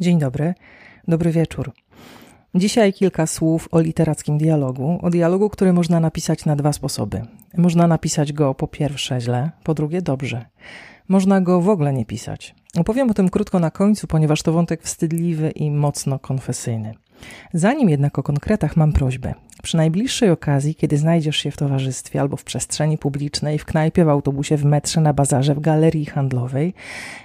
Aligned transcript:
Dzień 0.00 0.18
dobry, 0.18 0.54
dobry 1.08 1.30
wieczór. 1.30 1.72
Dzisiaj 2.54 2.92
kilka 2.92 3.26
słów 3.26 3.68
o 3.70 3.80
literackim 3.80 4.38
dialogu, 4.38 4.98
o 5.02 5.10
dialogu, 5.10 5.50
który 5.50 5.72
można 5.72 6.00
napisać 6.00 6.44
na 6.44 6.56
dwa 6.56 6.72
sposoby. 6.72 7.22
Można 7.56 7.86
napisać 7.86 8.32
go 8.32 8.54
po 8.54 8.68
pierwsze 8.68 9.20
źle, 9.20 9.50
po 9.64 9.74
drugie 9.74 10.02
dobrze. 10.02 10.44
Można 11.08 11.40
go 11.40 11.60
w 11.60 11.68
ogóle 11.68 11.92
nie 11.92 12.04
pisać. 12.04 12.54
Opowiem 12.76 13.10
o 13.10 13.14
tym 13.14 13.28
krótko 13.28 13.58
na 13.58 13.70
końcu, 13.70 14.06
ponieważ 14.06 14.42
to 14.42 14.52
wątek 14.52 14.82
wstydliwy 14.82 15.50
i 15.50 15.70
mocno 15.70 16.18
konfesyjny. 16.18 16.94
Zanim 17.52 17.88
jednak 17.88 18.18
o 18.18 18.22
konkretach 18.22 18.76
mam 18.76 18.92
prośbę. 18.92 19.34
Przy 19.64 19.76
najbliższej 19.76 20.30
okazji, 20.30 20.74
kiedy 20.74 20.96
znajdziesz 20.96 21.36
się 21.36 21.50
w 21.50 21.56
towarzystwie 21.56 22.20
albo 22.20 22.36
w 22.36 22.44
przestrzeni 22.44 22.98
publicznej, 22.98 23.58
w 23.58 23.64
knajpie, 23.64 24.04
w 24.04 24.08
autobusie, 24.08 24.56
w 24.56 24.64
metrze, 24.64 25.00
na 25.00 25.12
bazarze, 25.12 25.54
w 25.54 25.60
galerii 25.60 26.06
handlowej, 26.06 26.74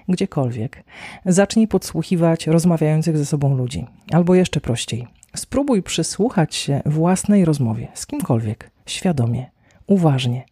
gdziekolwiek, 0.10 0.84
zacznij 1.26 1.68
podsłuchiwać 1.68 2.48
rozmawiających 2.48 3.18
ze 3.18 3.26
sobą 3.26 3.56
ludzi. 3.56 3.86
Albo 4.12 4.36
jeszcze 4.36 4.62
prościej, 4.62 5.08
spróbuj 5.36 5.84
przysłuchać 5.84 6.56
się 6.56 6.82
własnej 6.86 7.46
rozmowie 7.46 7.88
z 7.94 8.06
kimkolwiek, 8.08 8.72
świadomie, 8.86 9.52
uważnie. 9.88 10.46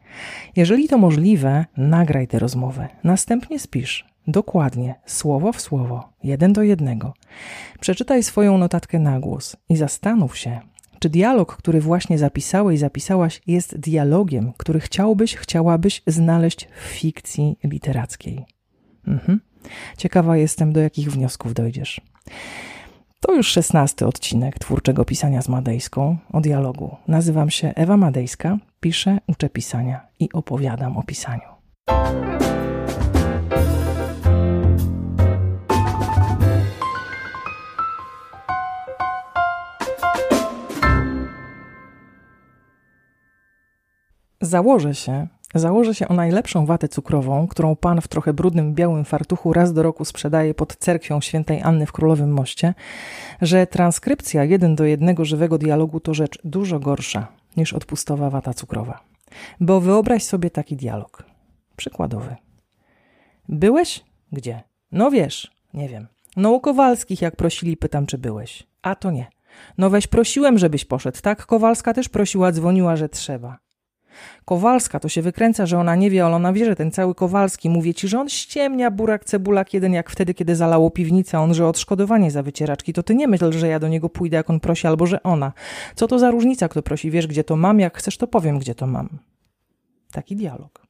Jeżeli 0.55 0.87
to 0.87 0.97
możliwe, 0.97 1.65
nagraj 1.77 2.27
tę 2.27 2.39
rozmowę, 2.39 2.87
następnie 3.03 3.59
spisz. 3.59 4.05
Dokładnie, 4.27 4.95
słowo 5.05 5.51
w 5.51 5.61
słowo, 5.61 6.09
jeden 6.23 6.53
do 6.53 6.63
jednego. 6.63 7.13
Przeczytaj 7.79 8.23
swoją 8.23 8.57
notatkę 8.57 8.99
na 8.99 9.19
głos 9.19 9.55
i 9.69 9.75
zastanów 9.75 10.37
się, 10.37 10.59
czy 10.99 11.09
dialog, 11.09 11.57
który 11.57 11.81
właśnie 11.81 12.17
zapisałeś, 12.17 12.79
zapisałaś, 12.79 13.41
jest 13.47 13.79
dialogiem, 13.79 14.53
który 14.57 14.79
chciałbyś, 14.79 15.35
chciałabyś 15.35 16.01
znaleźć 16.07 16.67
w 16.81 16.81
fikcji 16.81 17.57
literackiej. 17.63 18.45
Mhm. 19.07 19.39
Ciekawa 19.97 20.37
jestem, 20.37 20.73
do 20.73 20.79
jakich 20.79 21.11
wniosków 21.11 21.53
dojdziesz. 21.53 22.01
To 23.19 23.33
już 23.33 23.47
szesnasty 23.47 24.07
odcinek 24.07 24.59
twórczego 24.59 25.05
pisania 25.05 25.41
z 25.41 25.49
Madejską 25.49 26.17
o 26.33 26.41
dialogu. 26.41 26.95
Nazywam 27.07 27.49
się 27.49 27.73
Ewa 27.75 27.97
Madejska, 27.97 28.57
piszę, 28.79 29.17
uczę 29.27 29.49
pisania 29.49 30.07
i 30.19 30.29
opowiadam 30.33 30.97
o 30.97 31.03
pisaniu. 31.03 31.49
Założę 44.41 44.95
się, 44.95 45.27
założę 45.55 45.95
się 45.95 46.07
o 46.07 46.13
najlepszą 46.13 46.65
watę 46.65 46.87
cukrową, 46.87 47.47
którą 47.47 47.75
pan 47.75 48.01
w 48.01 48.07
trochę 48.07 48.33
brudnym 48.33 48.73
białym 48.73 49.05
fartuchu 49.05 49.53
raz 49.53 49.73
do 49.73 49.83
roku 49.83 50.05
sprzedaje 50.05 50.53
pod 50.53 50.75
cerkwią 50.75 51.21
świętej 51.21 51.61
Anny 51.61 51.85
w 51.85 51.91
Królowym 51.91 52.31
Moście, 52.31 52.73
że 53.41 53.67
transkrypcja 53.67 54.43
jeden 54.43 54.75
do 54.75 54.85
jednego 54.85 55.25
żywego 55.25 55.57
dialogu 55.57 55.99
to 55.99 56.13
rzecz 56.13 56.39
dużo 56.43 56.79
gorsza 56.79 57.27
niż 57.57 57.73
odpustowa 57.73 58.29
wata 58.29 58.53
cukrowa. 58.53 58.99
Bo 59.59 59.81
wyobraź 59.81 60.23
sobie 60.23 60.49
taki 60.49 60.75
dialog. 60.75 61.23
Przykładowy. 61.75 62.35
Byłeś? 63.49 64.03
Gdzie? 64.31 64.63
No 64.91 65.11
wiesz, 65.11 65.51
nie 65.73 65.89
wiem. 65.89 66.07
No 66.37 66.51
u 66.51 66.59
Kowalskich, 66.59 67.21
jak 67.21 67.35
prosili, 67.35 67.77
pytam, 67.77 68.05
czy 68.05 68.17
byłeś. 68.17 68.67
A 68.81 68.95
to 68.95 69.11
nie. 69.11 69.27
No 69.77 69.89
weź 69.89 70.07
prosiłem, 70.07 70.57
żebyś 70.57 70.85
poszedł. 70.85 71.17
Tak, 71.21 71.45
Kowalska 71.45 71.93
też 71.93 72.09
prosiła, 72.09 72.51
dzwoniła, 72.51 72.95
że 72.95 73.09
trzeba. 73.09 73.57
Kowalska 74.45 74.99
to 74.99 75.09
się 75.09 75.21
wykręca, 75.21 75.65
że 75.65 75.79
ona 75.79 75.95
nie 75.95 76.09
wie, 76.09 76.25
ale 76.25 76.35
ona 76.35 76.53
wie, 76.53 76.65
że 76.65 76.75
ten 76.75 76.91
cały 76.91 77.15
Kowalski, 77.15 77.69
mówię 77.69 77.93
ci, 77.93 78.07
że 78.07 78.19
on 78.19 78.29
ściemnia 78.29 78.91
burak 78.91 79.25
cebulak 79.25 79.73
jeden 79.73 79.93
jak 79.93 80.09
wtedy, 80.09 80.33
kiedy 80.33 80.55
zalało 80.55 80.91
piwnicę, 80.91 81.39
on, 81.39 81.53
że 81.53 81.67
odszkodowanie 81.67 82.31
za 82.31 82.43
wycieraczki, 82.43 82.93
to 82.93 83.03
ty 83.03 83.15
nie 83.15 83.27
myśl, 83.27 83.51
że 83.51 83.67
ja 83.67 83.79
do 83.79 83.87
niego 83.87 84.09
pójdę, 84.09 84.37
jak 84.37 84.49
on 84.49 84.59
prosi, 84.59 84.87
albo 84.87 85.05
że 85.05 85.23
ona. 85.23 85.53
Co 85.95 86.07
to 86.07 86.19
za 86.19 86.31
różnica, 86.31 86.69
kto 86.69 86.81
prosi, 86.81 87.11
wiesz, 87.11 87.27
gdzie 87.27 87.43
to 87.43 87.55
mam, 87.55 87.79
jak 87.79 87.97
chcesz, 87.97 88.17
to 88.17 88.27
powiem, 88.27 88.59
gdzie 88.59 88.75
to 88.75 88.87
mam. 88.87 89.09
Taki 90.11 90.35
dialog. 90.35 90.86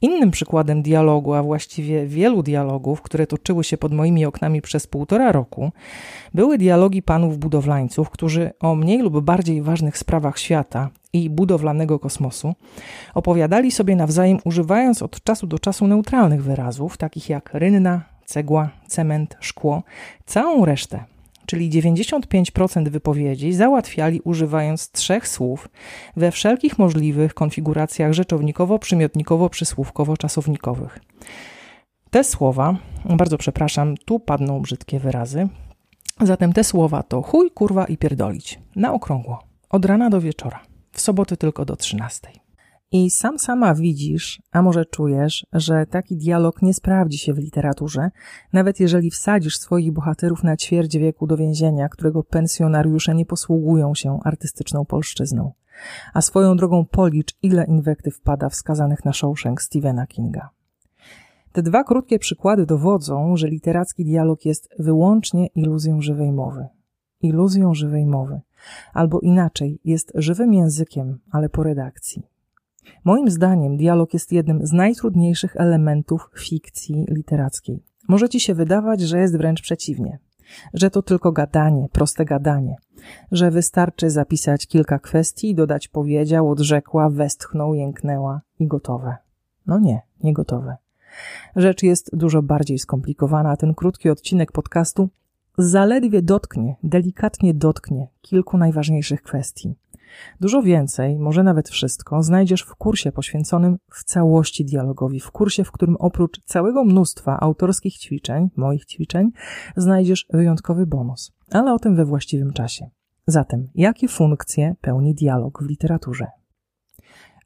Innym 0.00 0.30
przykładem 0.30 0.82
dialogu, 0.82 1.34
a 1.34 1.42
właściwie 1.42 2.06
wielu 2.06 2.42
dialogów, 2.42 3.02
które 3.02 3.26
toczyły 3.26 3.64
się 3.64 3.78
pod 3.78 3.92
moimi 3.92 4.26
oknami 4.26 4.62
przez 4.62 4.86
półtora 4.86 5.32
roku, 5.32 5.72
były 6.34 6.58
dialogi 6.58 7.02
panów 7.02 7.38
budowlańców, 7.38 8.10
którzy 8.10 8.50
o 8.60 8.74
mniej 8.74 9.02
lub 9.02 9.20
bardziej 9.20 9.62
ważnych 9.62 9.98
sprawach 9.98 10.38
świata 10.38 10.90
i 11.12 11.30
budowlanego 11.30 11.98
kosmosu 11.98 12.54
opowiadali 13.14 13.70
sobie 13.70 13.96
nawzajem, 13.96 14.38
używając 14.44 15.02
od 15.02 15.22
czasu 15.24 15.46
do 15.46 15.58
czasu 15.58 15.86
neutralnych 15.86 16.42
wyrazów, 16.42 16.96
takich 16.96 17.28
jak 17.28 17.50
rynna, 17.54 18.02
cegła, 18.24 18.68
cement, 18.86 19.36
szkło, 19.40 19.82
całą 20.26 20.64
resztę 20.64 21.04
czyli 21.48 21.70
95% 21.70 22.88
wypowiedzi, 22.88 23.52
załatwiali 23.52 24.20
używając 24.20 24.90
trzech 24.90 25.28
słów 25.28 25.68
we 26.16 26.30
wszelkich 26.30 26.78
możliwych 26.78 27.34
konfiguracjach 27.34 28.12
rzeczownikowo-przymiotnikowo-przysłówkowo-czasownikowych. 28.12 30.98
Te 32.10 32.24
słowa, 32.24 32.76
bardzo 33.04 33.38
przepraszam, 33.38 33.96
tu 33.96 34.20
padną 34.20 34.60
brzydkie 34.60 34.98
wyrazy, 34.98 35.48
zatem 36.20 36.52
te 36.52 36.64
słowa 36.64 37.02
to 37.02 37.22
chuj, 37.22 37.50
kurwa 37.50 37.84
i 37.84 37.96
pierdolić, 37.96 38.60
na 38.76 38.92
okrągło, 38.92 39.42
od 39.70 39.84
rana 39.84 40.10
do 40.10 40.20
wieczora, 40.20 40.60
w 40.92 41.00
soboty 41.00 41.36
tylko 41.36 41.64
do 41.64 41.76
13. 41.76 42.28
I 42.92 43.10
sam 43.10 43.38
sama 43.38 43.74
widzisz, 43.74 44.42
a 44.52 44.62
może 44.62 44.84
czujesz, 44.84 45.46
że 45.52 45.86
taki 45.86 46.16
dialog 46.16 46.62
nie 46.62 46.74
sprawdzi 46.74 47.18
się 47.18 47.34
w 47.34 47.38
literaturze, 47.38 48.10
nawet 48.52 48.80
jeżeli 48.80 49.10
wsadzisz 49.10 49.58
swoich 49.58 49.92
bohaterów 49.92 50.42
na 50.42 50.56
ćwierć 50.56 50.98
wieku 50.98 51.26
do 51.26 51.36
więzienia, 51.36 51.88
którego 51.88 52.22
pensjonariusze 52.22 53.14
nie 53.14 53.26
posługują 53.26 53.94
się 53.94 54.18
artystyczną 54.24 54.84
polszczyzną. 54.84 55.52
A 56.14 56.20
swoją 56.20 56.56
drogą 56.56 56.84
policz, 56.84 57.34
ile 57.42 57.64
inwektyw 57.64 58.20
pada 58.20 58.48
wskazanych 58.48 59.04
na 59.04 59.12
Shawshank 59.12 59.62
Stephena 59.62 60.06
Kinga. 60.06 60.50
Te 61.52 61.62
dwa 61.62 61.84
krótkie 61.84 62.18
przykłady 62.18 62.66
dowodzą, 62.66 63.36
że 63.36 63.48
literacki 63.48 64.04
dialog 64.04 64.44
jest 64.44 64.68
wyłącznie 64.78 65.46
iluzją 65.46 66.00
żywej 66.00 66.32
mowy. 66.32 66.66
Iluzją 67.20 67.74
żywej 67.74 68.06
mowy. 68.06 68.40
Albo 68.94 69.20
inaczej, 69.20 69.80
jest 69.84 70.12
żywym 70.14 70.54
językiem, 70.54 71.18
ale 71.30 71.48
po 71.48 71.62
redakcji. 71.62 72.37
Moim 73.04 73.30
zdaniem 73.30 73.76
dialog 73.76 74.14
jest 74.14 74.32
jednym 74.32 74.66
z 74.66 74.72
najtrudniejszych 74.72 75.56
elementów 75.56 76.30
fikcji 76.38 77.06
literackiej. 77.08 77.82
Może 78.08 78.28
ci 78.28 78.40
się 78.40 78.54
wydawać, 78.54 79.00
że 79.00 79.18
jest 79.18 79.36
wręcz 79.36 79.62
przeciwnie, 79.62 80.18
że 80.74 80.90
to 80.90 81.02
tylko 81.02 81.32
gadanie, 81.32 81.88
proste 81.92 82.24
gadanie, 82.24 82.76
że 83.32 83.50
wystarczy 83.50 84.10
zapisać 84.10 84.66
kilka 84.66 84.98
kwestii, 84.98 85.54
dodać 85.54 85.88
powiedział, 85.88 86.50
odrzekła, 86.50 87.10
westchnął, 87.10 87.74
jęknęła 87.74 88.40
i 88.58 88.66
gotowe. 88.66 89.16
No 89.66 89.78
nie, 89.78 90.02
nie 90.22 90.32
gotowe. 90.32 90.76
Rzecz 91.56 91.82
jest 91.82 92.16
dużo 92.16 92.42
bardziej 92.42 92.78
skomplikowana, 92.78 93.56
ten 93.56 93.74
krótki 93.74 94.10
odcinek 94.10 94.52
podcastu 94.52 95.08
zaledwie 95.58 96.22
dotknie, 96.22 96.76
delikatnie 96.82 97.54
dotknie 97.54 98.08
kilku 98.20 98.58
najważniejszych 98.58 99.22
kwestii. 99.22 99.74
Dużo 100.40 100.62
więcej, 100.62 101.18
może 101.18 101.42
nawet 101.42 101.68
wszystko, 101.68 102.22
znajdziesz 102.22 102.62
w 102.62 102.74
kursie 102.74 103.12
poświęconym 103.12 103.78
w 103.92 104.04
całości 104.04 104.64
dialogowi, 104.64 105.20
w 105.20 105.30
kursie, 105.30 105.64
w 105.64 105.72
którym 105.72 105.96
oprócz 105.96 106.40
całego 106.44 106.84
mnóstwa 106.84 107.40
autorskich 107.40 107.98
ćwiczeń, 107.98 108.48
moich 108.56 108.84
ćwiczeń, 108.84 109.30
znajdziesz 109.76 110.26
wyjątkowy 110.32 110.86
bonus, 110.86 111.32
ale 111.50 111.72
o 111.72 111.78
tym 111.78 111.96
we 111.96 112.04
właściwym 112.04 112.52
czasie. 112.52 112.90
Zatem, 113.26 113.68
jakie 113.74 114.08
funkcje 114.08 114.74
pełni 114.80 115.14
dialog 115.14 115.62
w 115.62 115.66
literaturze? 115.66 116.26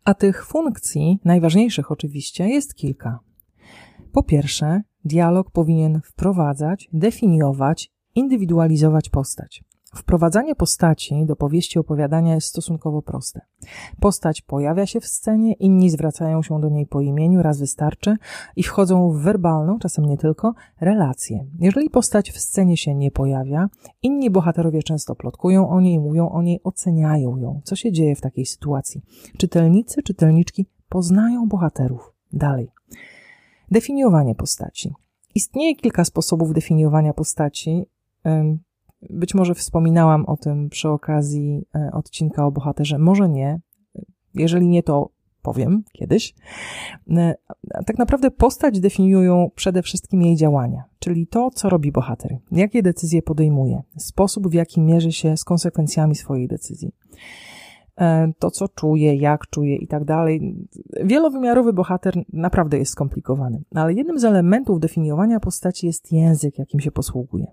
A 0.05 0.15
tych 0.15 0.47
funkcji, 0.47 1.19
najważniejszych 1.25 1.91
oczywiście, 1.91 2.49
jest 2.49 2.75
kilka. 2.75 3.19
Po 4.13 4.23
pierwsze, 4.23 4.83
dialog 5.05 5.51
powinien 5.51 6.01
wprowadzać, 6.05 6.89
definiować, 6.93 7.91
indywidualizować 8.15 9.09
postać. 9.09 9.65
Wprowadzanie 9.95 10.55
postaci 10.55 11.27
do 11.27 11.37
powieści 11.37 11.79
opowiadania 11.79 12.35
jest 12.35 12.47
stosunkowo 12.47 13.03
proste. 13.03 13.41
Postać 14.01 14.43
pojawia 14.43 14.87
się 14.87 15.01
w 15.01 15.07
scenie, 15.07 15.53
inni 15.53 15.91
zwracają 15.91 16.43
się 16.43 16.61
do 16.61 16.69
niej 16.69 16.87
po 16.87 17.01
imieniu, 17.01 17.43
raz 17.43 17.59
wystarczy 17.59 18.17
i 18.57 18.63
wchodzą 18.63 19.11
w 19.11 19.23
werbalną, 19.23 19.79
czasem 19.79 20.05
nie 20.05 20.17
tylko, 20.17 20.55
relację. 20.81 21.47
Jeżeli 21.59 21.91
postać 21.91 22.31
w 22.31 22.39
scenie 22.39 22.77
się 22.77 22.95
nie 22.95 23.11
pojawia, 23.11 23.69
inni 24.03 24.31
bohaterowie 24.31 24.83
często 24.83 25.15
plotkują 25.15 25.69
o 25.69 25.81
niej, 25.81 26.01
mówią 26.01 26.29
o 26.29 26.43
niej, 26.43 26.61
oceniają 26.65 27.37
ją. 27.37 27.61
Co 27.65 27.77
się 27.77 27.93
dzieje 27.93 28.17
w 28.17 28.21
takiej 28.21 28.47
sytuacji? 28.47 29.03
Czytelnicy, 29.39 30.03
czytelniczki 30.03 30.67
poznają 30.89 31.49
bohaterów. 31.49 32.13
Dalej. 32.33 32.69
Definiowanie 33.71 34.35
postaci. 34.35 34.95
Istnieje 35.35 35.77
kilka 35.77 36.05
sposobów 36.05 36.53
definiowania 36.53 37.13
postaci. 37.13 37.87
Być 39.11 39.35
może 39.35 39.55
wspominałam 39.55 40.27
o 40.27 40.37
tym 40.37 40.71
przy 40.71 40.89
okazji 40.89 41.67
e, 41.75 41.91
odcinka 41.93 42.47
o 42.47 42.51
bohaterze, 42.51 42.99
może 42.99 43.29
nie. 43.29 43.61
Jeżeli 44.35 44.69
nie, 44.69 44.83
to 44.83 45.11
powiem 45.43 45.85
kiedyś. 45.93 46.35
E, 47.11 47.35
tak 47.87 47.99
naprawdę 47.99 48.31
postać 48.31 48.81
definiują 48.81 49.51
przede 49.55 49.83
wszystkim 49.83 50.23
jej 50.23 50.37
działania, 50.37 50.85
czyli 50.99 51.27
to, 51.27 51.51
co 51.51 51.69
robi 51.69 51.93
bohater, 51.93 52.39
jakie 52.53 52.83
decyzje 52.83 53.23
podejmuje, 53.23 53.83
sposób, 53.99 54.49
w 54.49 54.53
jaki 54.53 54.81
mierzy 54.81 55.13
się 55.13 55.37
z 55.37 55.45
konsekwencjami 55.45 56.15
swojej 56.15 56.49
decyzji. 56.49 56.93
E, 58.01 58.33
to, 58.39 58.51
co 58.51 58.69
czuje, 58.69 59.15
jak 59.15 59.47
czuje 59.47 59.77
i 59.77 59.87
tak 59.87 60.05
dalej. 60.05 60.57
Wielowymiarowy 61.05 61.73
bohater 61.73 62.15
naprawdę 62.33 62.79
jest 62.79 62.93
skomplikowany, 62.93 63.63
ale 63.75 63.95
jednym 63.95 64.19
z 64.19 64.25
elementów 64.25 64.81
definiowania 64.81 65.41
postaci 65.41 65.87
jest 65.87 66.13
język, 66.13 66.59
jakim 66.59 66.81
się 66.81 66.91
posługuje. 66.91 67.47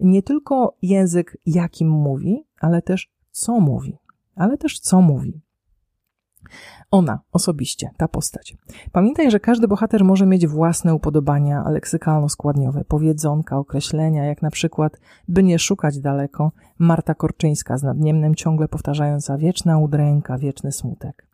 Nie 0.00 0.22
tylko 0.22 0.76
język, 0.82 1.36
jakim 1.46 1.88
mówi, 1.88 2.44
ale 2.60 2.82
też 2.82 3.10
co 3.30 3.60
mówi. 3.60 3.98
Ale 4.34 4.58
też 4.58 4.80
co 4.80 5.00
mówi. 5.00 5.40
Ona 6.90 7.20
osobiście, 7.32 7.90
ta 7.96 8.08
postać. 8.08 8.56
Pamiętaj, 8.92 9.30
że 9.30 9.40
każdy 9.40 9.68
bohater 9.68 10.04
może 10.04 10.26
mieć 10.26 10.46
własne 10.46 10.94
upodobania 10.94 11.64
leksykalno-składniowe, 11.64 12.84
powiedzonka, 12.88 13.58
określenia, 13.58 14.24
jak 14.24 14.42
na 14.42 14.50
przykład, 14.50 15.00
by 15.28 15.42
nie 15.42 15.58
szukać 15.58 16.00
daleko, 16.00 16.52
Marta 16.78 17.14
Korczyńska 17.14 17.78
z 17.78 17.82
nadniemnem 17.82 18.34
ciągle 18.34 18.68
powtarzająca 18.68 19.38
wieczna 19.38 19.78
udręka, 19.78 20.38
wieczny 20.38 20.72
smutek. 20.72 21.26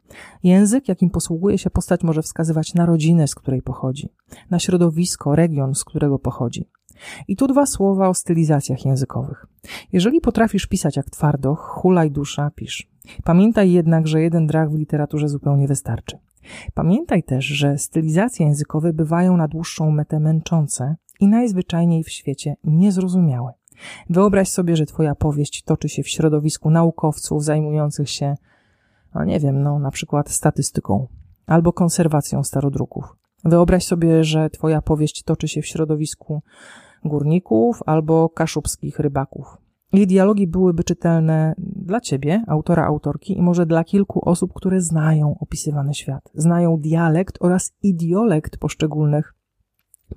Język, 0.43 0.89
jakim 0.89 1.11
posługuje 1.11 1.59
się 1.59 1.71
postać, 1.71 2.03
może 2.03 2.23
wskazywać 2.23 2.75
na 2.75 2.87
rodzinę, 2.87 3.29
z 3.29 3.35
której 3.35 3.63
pochodzi, 3.63 4.09
na 4.51 4.59
środowisko, 4.59 5.37
region, 5.37 5.75
z 5.75 5.85
którego 5.85 6.19
pochodzi. 6.19 6.69
I 7.29 7.37
tu 7.37 7.47
dwa 7.47 7.67
słowa 7.67 8.09
o 8.09 8.15
stylizacjach 8.15 8.85
językowych. 8.85 9.47
Jeżeli 9.93 10.21
potrafisz 10.21 10.67
pisać 10.67 10.97
jak 10.97 11.11
twardo, 11.11 11.55
hulaj 11.55 12.11
dusza, 12.11 12.51
pisz. 12.55 12.94
Pamiętaj 13.25 13.73
jednak, 13.73 14.09
że 14.09 14.23
jeden 14.23 14.47
drach 14.47 14.71
w 14.71 14.79
literaturze 14.79 15.29
zupełnie 15.29 15.69
wystarczy. 15.69 16.19
Pamiętaj 16.75 17.23
też, 17.23 17.45
że 17.45 17.79
stylizacje 17.79 18.47
językowe 18.47 18.93
bywają 18.93 19.37
na 19.37 19.49
dłuższą 19.49 19.91
metę 19.91 20.21
męczące 20.21 20.97
i 21.21 21.29
najzwyczajniej 21.29 22.05
w 22.05 22.11
świecie 22.11 22.57
niezrozumiałe. 22.65 23.53
Wyobraź 24.11 24.49
sobie, 24.49 24.77
że 24.77 24.87
twoja 24.87 25.15
powieść 25.15 25.63
toczy 25.63 25.89
się 25.89 26.03
w 26.03 26.09
środowisku 26.09 26.71
naukowców 26.71 27.45
zajmujących 27.45 28.11
się, 28.11 28.35
no 29.15 29.25
nie 29.25 29.41
wiem, 29.41 29.63
no 29.63 29.79
na 29.79 29.91
przykład 29.91 30.31
statystyką 30.31 31.07
albo 31.47 31.73
konserwacją 31.73 32.45
starodruków. 32.45 33.05
Wyobraź 33.45 33.85
sobie, 33.85 34.25
że 34.25 34.51
twoja 34.51 34.83
powieść 34.83 35.23
toczy 35.23 35.49
się 35.49 35.63
w 35.63 35.67
środowisku 35.67 36.43
górników 37.05 37.81
albo 37.87 38.29
kaszubskich 38.29 38.99
rybaków. 38.99 39.64
Ich 39.95 40.07
dialogi 40.07 40.47
byłyby 40.47 40.85
czytelne 40.85 41.55
dla 41.59 42.01
ciebie, 42.01 42.45
autora, 42.47 42.87
autorki 42.87 43.39
i 43.39 43.43
może 43.43 43.67
dla 43.67 43.85
kilku 43.85 44.29
osób, 44.29 44.53
które 44.55 44.81
znają 44.81 45.37
opisywany 45.41 45.95
świat, 45.95 46.31
znają 46.35 46.77
dialekt 46.77 47.39
oraz 47.41 47.73
idiolekt 47.83 48.57
poszczególnych 48.57 49.35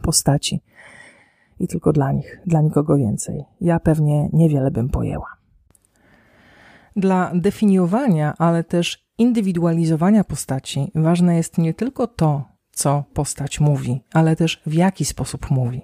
postaci. 0.01 0.62
I 1.59 1.68
tylko 1.68 1.94
dla 1.94 2.12
nich, 2.12 2.41
dla 2.45 2.62
nikogo 2.62 2.97
więcej. 2.97 3.44
Ja 3.62 3.79
pewnie 3.79 4.29
niewiele 4.33 4.71
bym 4.71 4.89
pojęła. 4.89 5.38
Dla 6.95 7.31
definiowania, 7.35 8.33
ale 8.38 8.63
też 8.63 9.07
indywidualizowania 9.18 10.23
postaci 10.23 10.91
ważne 10.95 11.35
jest 11.35 11.57
nie 11.57 11.73
tylko 11.73 12.07
to, 12.07 12.44
co 12.71 13.03
postać 13.13 13.59
mówi, 13.59 14.01
ale 14.13 14.35
też 14.35 14.62
w 14.65 14.73
jaki 14.73 15.06
sposób 15.06 15.51
mówi. 15.51 15.81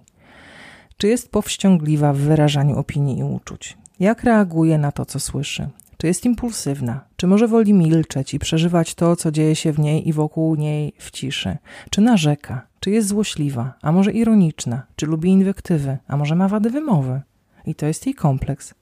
Czy 0.98 1.08
jest 1.08 1.32
powściągliwa 1.32 2.14
w 2.14 2.18
wyrażaniu 2.18 2.78
opinii 2.78 3.20
i 3.20 3.24
uczuć? 3.24 3.83
Jak 4.00 4.24
reaguje 4.24 4.78
na 4.78 4.92
to, 4.92 5.06
co 5.06 5.20
słyszy? 5.20 5.70
Czy 5.98 6.08
jest 6.08 6.26
impulsywna? 6.26 7.06
Czy 7.16 7.28
może 7.28 7.48
woli 7.48 7.74
milczeć 7.74 8.34
i 8.34 8.40
przeżywać 8.40 8.96
to, 8.96 9.16
co 9.16 9.32
dzieje 9.32 9.56
się 9.56 9.72
w 9.72 9.80
niej 9.80 10.08
i 10.08 10.14
wokół 10.14 10.56
niej 10.56 10.94
w 10.98 11.12
ciszy? 11.12 11.58
Czy 11.90 12.02
narzeka? 12.02 12.68
Czy 12.80 12.92
jest 12.92 13.08
złośliwa? 13.08 13.74
A 13.82 13.92
może 13.92 14.12
ironiczna? 14.12 14.84
Czy 14.96 15.06
lubi 15.06 15.30
inwektywy? 15.30 15.98
A 16.08 16.18
może 16.18 16.36
ma 16.36 16.48
wady 16.48 16.70
wymowy? 16.70 17.22
I 17.66 17.76
to 17.76 17.86
jest 17.86 18.06
jej 18.06 18.16
kompleks. 18.16 18.74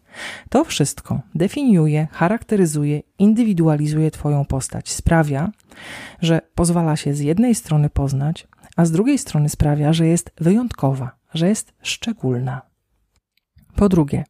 To 0.50 0.64
wszystko 0.64 1.22
definiuje, 1.36 2.08
charakteryzuje, 2.12 3.02
indywidualizuje 3.20 4.12
Twoją 4.12 4.46
postać. 4.46 4.90
Sprawia, 4.90 5.52
że 6.22 6.42
pozwala 6.56 6.96
się 6.96 7.14
z 7.14 7.20
jednej 7.20 7.56
strony 7.56 7.90
poznać, 7.90 8.48
a 8.76 8.86
z 8.86 8.92
drugiej 8.92 9.18
strony 9.18 9.50
sprawia, 9.50 9.94
że 9.94 10.08
jest 10.08 10.32
wyjątkowa, 10.38 11.12
że 11.34 11.50
jest 11.50 11.74
szczególna. 11.82 12.62
Po 13.76 13.90
drugie, 13.90 14.24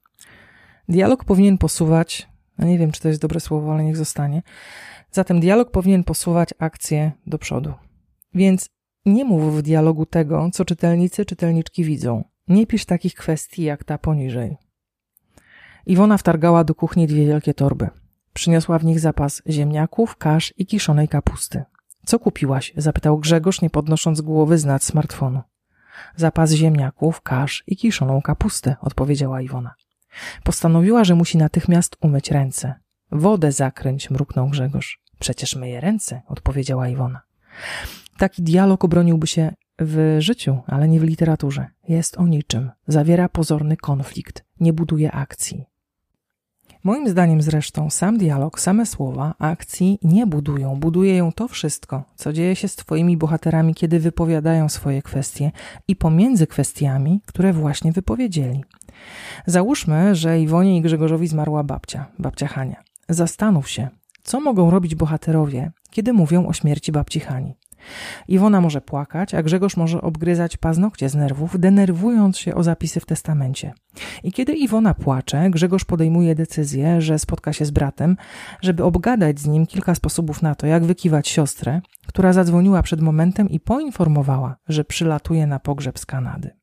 dialog 0.90 1.26
powinien 1.26 1.58
posuwać, 1.58 2.30
no 2.58 2.68
nie 2.68 2.78
wiem, 2.78 2.92
czy 2.92 3.02
to 3.02 3.08
jest 3.08 3.22
dobre 3.22 3.40
słowo, 3.40 3.74
ale 3.74 3.84
niech 3.84 3.98
zostanie. 3.98 4.44
Zatem 5.12 5.40
dialog 5.40 5.72
powinien 5.72 6.04
posuwać 6.04 6.50
akcję 6.60 7.12
do 7.28 7.38
przodu. 7.38 7.74
Więc 8.34 8.70
nie 9.06 9.26
mów 9.26 9.58
w 9.58 9.62
dialogu 9.62 10.06
tego, 10.06 10.50
co 10.54 10.66
czytelnicy, 10.66 11.26
czytelniczki 11.26 11.84
widzą. 11.84 12.24
Nie 12.48 12.68
pisz 12.68 12.86
takich 12.86 13.16
kwestii 13.16 13.64
jak 13.64 13.84
ta 13.84 13.98
poniżej. 13.98 14.58
Iwona 15.86 16.18
wtargała 16.18 16.64
do 16.64 16.76
kuchni 16.76 17.08
dwie 17.08 17.26
wielkie 17.26 17.54
torby. 17.54 17.90
Przyniosła 18.34 18.80
w 18.80 18.86
nich 18.86 19.00
zapas 19.00 19.42
ziemniaków, 19.50 20.16
kasz 20.16 20.54
i 20.58 20.66
kiszonej 20.66 21.08
kapusty. 21.08 21.64
Co 22.06 22.20
kupiłaś? 22.20 22.74
zapytał 22.78 23.18
Grzegorz, 23.18 23.62
nie 23.62 23.70
podnosząc 23.70 24.22
głowy 24.22 24.58
z 24.58 24.66
nad 24.66 24.84
smartfonu. 24.84 25.42
Zapas 26.16 26.52
ziemniaków, 26.52 27.22
kasz 27.22 27.64
i 27.68 27.78
kiszoną 27.78 28.22
kapustę, 28.22 28.76
odpowiedziała 28.82 29.42
Iwona. 29.42 29.74
Postanowiła, 30.44 31.04
że 31.04 31.16
musi 31.16 31.38
natychmiast 31.38 31.98
umyć 32.02 32.32
ręce. 32.32 32.74
Wodę 33.12 33.52
zakręć, 33.52 34.10
mruknął 34.10 34.50
Grzegorz. 34.50 35.02
Przecież 35.20 35.56
myje 35.56 35.82
ręce, 35.82 36.22
odpowiedziała 36.28 36.88
Iwona. 36.88 37.22
Taki 38.18 38.44
dialog 38.44 38.84
obroniłby 38.84 39.28
się 39.28 39.54
w 39.80 40.18
życiu, 40.20 40.58
ale 40.68 40.88
nie 40.88 41.00
w 41.00 41.04
literaturze. 41.04 41.68
Jest 41.88 42.18
o 42.18 42.28
niczym. 42.28 42.72
Zawiera 42.88 43.30
pozorny 43.30 43.78
konflikt, 43.78 44.46
nie 44.60 44.74
buduje 44.74 45.12
akcji. 45.12 45.66
Moim 46.84 47.10
zdaniem 47.10 47.42
zresztą 47.42 47.90
sam 47.90 48.18
dialog, 48.18 48.60
same 48.60 48.86
słowa 48.86 49.34
akcji 49.40 50.00
nie 50.04 50.28
budują. 50.28 50.80
Buduje 50.80 51.18
ją 51.18 51.32
to 51.32 51.48
wszystko, 51.48 52.04
co 52.16 52.34
dzieje 52.34 52.56
się 52.56 52.68
z 52.68 52.76
Twoimi 52.76 53.18
bohaterami, 53.18 53.76
kiedy 53.76 54.00
wypowiadają 54.00 54.70
swoje 54.70 55.02
kwestie 55.02 55.52
i 55.88 55.96
pomiędzy 55.96 56.48
kwestiami, 56.48 57.22
które 57.26 57.54
właśnie 57.54 57.92
wypowiedzieli. 57.92 58.64
Załóżmy, 59.46 60.16
że 60.16 60.40
Iwonie 60.40 60.78
i 60.78 60.82
Grzegorzowi 60.82 61.28
zmarła 61.28 61.64
babcia, 61.64 62.06
babcia 62.20 62.48
Hania. 62.48 62.84
Zastanów 63.10 63.70
się, 63.70 63.90
co 64.24 64.40
mogą 64.40 64.72
robić 64.72 64.96
bohaterowie, 64.96 65.72
kiedy 65.92 66.14
mówią 66.14 66.48
o 66.48 66.54
śmierci 66.54 66.92
babci 66.92 67.20
Hani. 67.20 67.54
Iwona 68.28 68.62
może 68.62 68.82
płakać, 68.82 69.34
a 69.34 69.44
Grzegorz 69.44 69.78
może 69.78 70.02
obgryzać 70.02 70.58
paznokcie 70.58 71.10
z 71.10 71.16
nerwów, 71.16 71.60
denerwując 71.60 72.38
się 72.38 72.56
o 72.56 72.64
zapisy 72.64 73.00
w 73.00 73.06
testamencie. 73.06 73.74
I 74.24 74.32
kiedy 74.32 74.54
Iwona 74.54 74.94
płacze, 74.94 75.50
Grzegorz 75.50 75.86
podejmuje 75.86 76.36
decyzję, 76.36 77.02
że 77.02 77.20
spotka 77.20 77.54
się 77.54 77.66
z 77.66 77.72
bratem, 77.72 78.18
żeby 78.62 78.84
obgadać 78.84 79.40
z 79.40 79.48
nim 79.48 79.68
kilka 79.68 79.96
sposobów 79.96 80.42
na 80.42 80.56
to, 80.56 80.68
jak 80.68 80.84
wykiwać 80.84 81.28
siostrę, 81.28 81.82
która 82.08 82.34
zadzwoniła 82.34 82.84
przed 82.84 83.02
momentem 83.02 83.50
i 83.50 83.60
poinformowała, 83.60 84.56
że 84.68 84.84
przylatuje 84.84 85.48
na 85.48 85.60
pogrzeb 85.60 86.00
z 86.00 86.06
Kanady. 86.06 86.62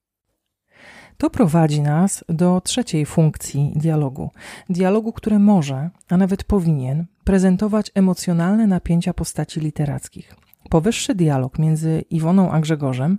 To 1.19 1.31
prowadzi 1.31 1.81
nas 1.81 2.25
do 2.29 2.61
trzeciej 2.61 3.07
funkcji 3.07 3.73
dialogu. 3.77 4.31
Dialogu, 4.69 5.13
który 5.13 5.39
może, 5.39 5.91
a 6.09 6.17
nawet 6.17 6.45
powinien, 6.45 7.07
prezentować 7.25 7.91
emocjonalne 7.95 8.67
napięcia 8.67 9.15
postaci 9.15 9.61
literackich. 9.61 10.37
Powyższy 10.69 11.15
dialog 11.15 11.59
między 11.59 12.05
Iwoną 12.11 12.51
a 12.51 12.61
Grzegorzem 12.61 13.19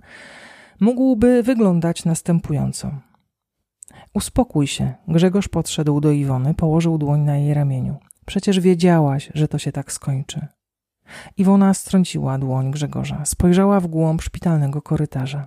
mógłby 0.80 1.42
wyglądać 1.42 2.04
następująco. 2.04 2.90
Uspokój 4.14 4.66
się. 4.66 4.94
Grzegorz 5.08 5.48
podszedł 5.48 6.00
do 6.00 6.10
Iwony, 6.10 6.54
położył 6.54 6.98
dłoń 6.98 7.20
na 7.20 7.36
jej 7.36 7.54
ramieniu. 7.54 7.96
Przecież 8.26 8.60
wiedziałaś, 8.60 9.30
że 9.34 9.48
to 9.48 9.58
się 9.58 9.72
tak 9.72 9.92
skończy. 9.92 10.46
Iwona 11.36 11.74
strąciła 11.74 12.38
dłoń 12.38 12.70
Grzegorza, 12.70 13.24
spojrzała 13.24 13.80
w 13.80 13.86
głąb 13.86 14.22
szpitalnego 14.22 14.82
korytarza. 14.82 15.46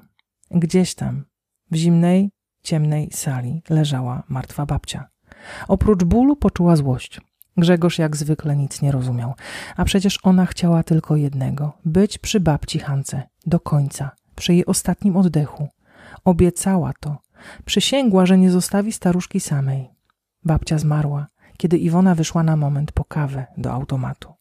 Gdzieś 0.51 0.95
tam, 0.95 1.25
w 1.71 1.75
zimnej, 1.75 2.31
ciemnej 2.63 3.09
sali, 3.11 3.61
leżała 3.69 4.23
martwa 4.29 4.65
babcia. 4.65 5.07
Oprócz 5.67 6.03
bólu 6.03 6.35
poczuła 6.35 6.75
złość. 6.75 7.21
Grzegorz 7.57 7.99
jak 7.99 8.15
zwykle 8.15 8.55
nic 8.55 8.81
nie 8.81 8.91
rozumiał, 8.91 9.33
a 9.75 9.85
przecież 9.85 10.19
ona 10.23 10.45
chciała 10.45 10.83
tylko 10.83 11.15
jednego 11.15 11.73
być 11.85 12.17
przy 12.17 12.39
babci 12.39 12.79
Hance 12.79 13.23
do 13.45 13.59
końca, 13.59 14.11
przy 14.35 14.53
jej 14.53 14.65
ostatnim 14.65 15.17
oddechu. 15.17 15.67
Obiecała 16.25 16.91
to, 16.99 17.17
przysięgła, 17.65 18.25
że 18.25 18.37
nie 18.37 18.51
zostawi 18.51 18.91
staruszki 18.91 19.39
samej. 19.39 19.89
Babcia 20.45 20.77
zmarła, 20.77 21.27
kiedy 21.57 21.77
Iwona 21.77 22.15
wyszła 22.15 22.43
na 22.43 22.57
moment 22.57 22.91
po 22.91 23.03
kawę 23.05 23.45
do 23.57 23.71
automatu. 23.71 24.33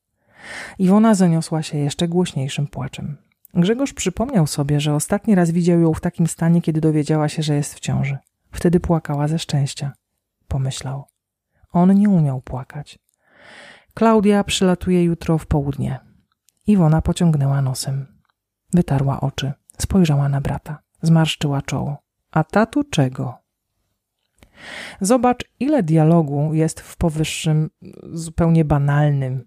Iwona 0.79 1.15
zaniosła 1.15 1.63
się 1.63 1.79
jeszcze 1.79 2.09
głośniejszym 2.09 2.67
płaczem. 2.67 3.17
Grzegorz 3.55 3.93
przypomniał 3.93 4.47
sobie, 4.47 4.81
że 4.81 4.95
ostatni 4.95 5.35
raz 5.35 5.51
widział 5.51 5.81
ją 5.81 5.95
w 5.95 6.01
takim 6.01 6.27
stanie, 6.27 6.63
kiedy 6.63 6.81
dowiedziała 6.81 7.29
się, 7.29 7.43
że 7.43 7.55
jest 7.55 7.75
w 7.75 7.81
ciąży. 7.81 8.19
Wtedy 8.51 8.81
płakała 8.81 9.29
ze 9.29 9.39
szczęścia. 9.39 9.93
Pomyślał. 10.49 11.05
On 11.73 11.95
nie 11.95 12.09
umiał 12.09 12.41
płakać. 12.41 12.99
Klaudia 13.95 14.45
przylatuje 14.45 15.05
jutro 15.05 15.39
w 15.39 15.47
południe. 15.47 16.01
Iwona 16.67 17.03
pociągnęła 17.03 17.63
nosem. 17.63 18.07
Wytarła 18.75 19.21
oczy, 19.21 19.53
spojrzała 19.79 20.29
na 20.29 20.41
brata, 20.41 20.79
zmarszczyła 21.03 21.63
czoło. 21.63 21.97
A 22.31 22.45
tatu 22.45 22.85
czego? 22.85 23.39
Zobacz, 25.01 25.45
ile 25.61 25.83
dialogu 25.83 26.55
jest 26.55 26.81
w 26.81 26.97
powyższym 26.97 27.71
zupełnie 28.13 28.65
banalnym, 28.65 29.47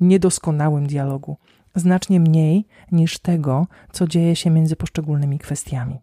niedoskonałym 0.00 0.86
dialogu. 0.86 1.36
Znacznie 1.74 2.20
mniej 2.20 2.66
niż 2.92 3.18
tego, 3.18 3.66
co 3.92 4.06
dzieje 4.06 4.36
się 4.36 4.50
między 4.50 4.76
poszczególnymi 4.76 5.38
kwestiami. 5.38 5.98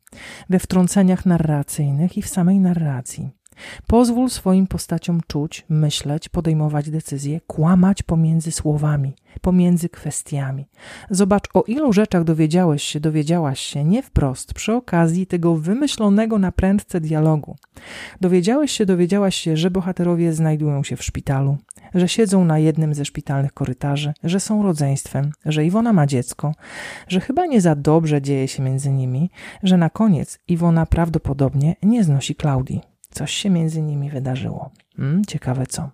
We 0.50 0.60
wtrąceniach 0.60 1.25
narracyjnych 1.25 2.17
i 2.17 2.22
w 2.22 2.29
samej 2.29 2.60
narracji. 2.60 3.32
Pozwól 3.88 4.29
swoim 4.29 4.67
postaciom 4.67 5.21
czuć, 5.27 5.65
myśleć, 5.69 6.29
podejmować 6.29 6.89
decyzje, 6.89 7.41
kłamać 7.47 8.03
pomiędzy 8.03 8.51
słowami, 8.51 9.15
pomiędzy 9.41 9.89
kwestiami. 9.89 10.67
Zobacz, 11.09 11.43
o 11.53 11.63
ilu 11.67 11.93
rzeczach 11.93 12.24
dowiedziałeś 12.24 12.83
się, 12.83 13.00
dowiedziałaś 13.00 13.59
się 13.59 13.83
nie 13.83 14.03
wprost, 14.03 14.53
przy 14.53 14.74
okazji 14.74 15.27
tego 15.27 15.55
wymyślonego 15.55 16.39
na 16.39 16.51
prędce 16.51 17.01
dialogu. 17.01 17.55
Dowiedziałeś 18.21 18.71
się, 18.71 18.85
dowiedziałaś 18.85 19.35
się, 19.35 19.57
że 19.57 19.71
bohaterowie 19.71 20.33
znajdują 20.33 20.83
się 20.83 20.95
w 20.95 21.03
szpitalu, 21.03 21.57
że 21.93 22.07
siedzą 22.07 22.45
na 22.45 22.59
jednym 22.59 22.93
ze 22.93 23.05
szpitalnych 23.05 23.53
korytarzy, 23.53 24.13
że 24.24 24.39
są 24.39 24.63
rodzeństwem, 24.63 25.31
że 25.45 25.65
Iwona 25.65 25.93
ma 25.93 26.07
dziecko, 26.07 26.55
że 27.07 27.19
chyba 27.19 27.45
nie 27.45 27.62
za 27.62 27.75
dobrze 27.75 28.21
dzieje 28.21 28.47
się 28.47 28.63
między 28.63 28.91
nimi, 28.91 29.29
że 29.63 29.77
na 29.77 29.89
koniec 29.89 30.39
Iwona 30.47 30.85
prawdopodobnie 30.85 31.75
nie 31.83 32.03
znosi 32.03 32.35
Klaudii. 32.35 32.95
Coś 33.15 33.31
się 33.34 33.50
między 33.50 33.81
nimi 33.81 34.10
wydarzyło. 34.10 34.69
Hmm, 34.98 35.25
ciekawe 35.25 35.67
co. 35.67 35.89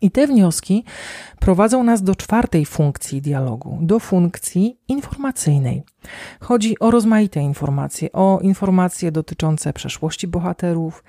I 0.00 0.10
te 0.10 0.26
wnioski 0.26 0.84
prowadzą 1.40 1.82
nas 1.82 2.02
do 2.02 2.14
czwartej 2.14 2.66
funkcji 2.66 3.22
dialogu, 3.22 3.78
do 3.82 3.98
funkcji 3.98 4.80
informacyjnej. 4.88 5.82
Chodzi 6.40 6.78
o 6.78 6.90
rozmaite 6.90 7.40
informacje, 7.40 8.12
o 8.12 8.38
informacje 8.42 9.12
dotyczące 9.12 9.72
przeszłości 9.72 10.26
bohaterów, 10.26 11.04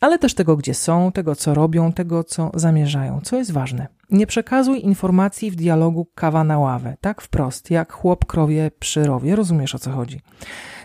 ale 0.00 0.18
też 0.18 0.34
tego, 0.34 0.56
gdzie 0.56 0.74
są, 0.74 1.12
tego, 1.12 1.36
co 1.36 1.54
robią, 1.54 1.92
tego, 1.92 2.24
co 2.24 2.50
zamierzają, 2.54 3.20
co 3.20 3.36
jest 3.36 3.52
ważne. 3.52 3.97
Nie 4.10 4.26
przekazuj 4.26 4.80
informacji 4.80 5.50
w 5.50 5.56
dialogu 5.56 6.04
kawa 6.14 6.44
na 6.44 6.58
ławę, 6.58 6.96
tak 7.00 7.22
wprost, 7.22 7.70
jak 7.70 7.92
chłop 7.92 8.26
krowie 8.26 8.70
przy 8.78 9.04
rowie, 9.04 9.36
rozumiesz 9.36 9.74
o 9.74 9.78
co 9.78 9.90
chodzi. 9.90 10.20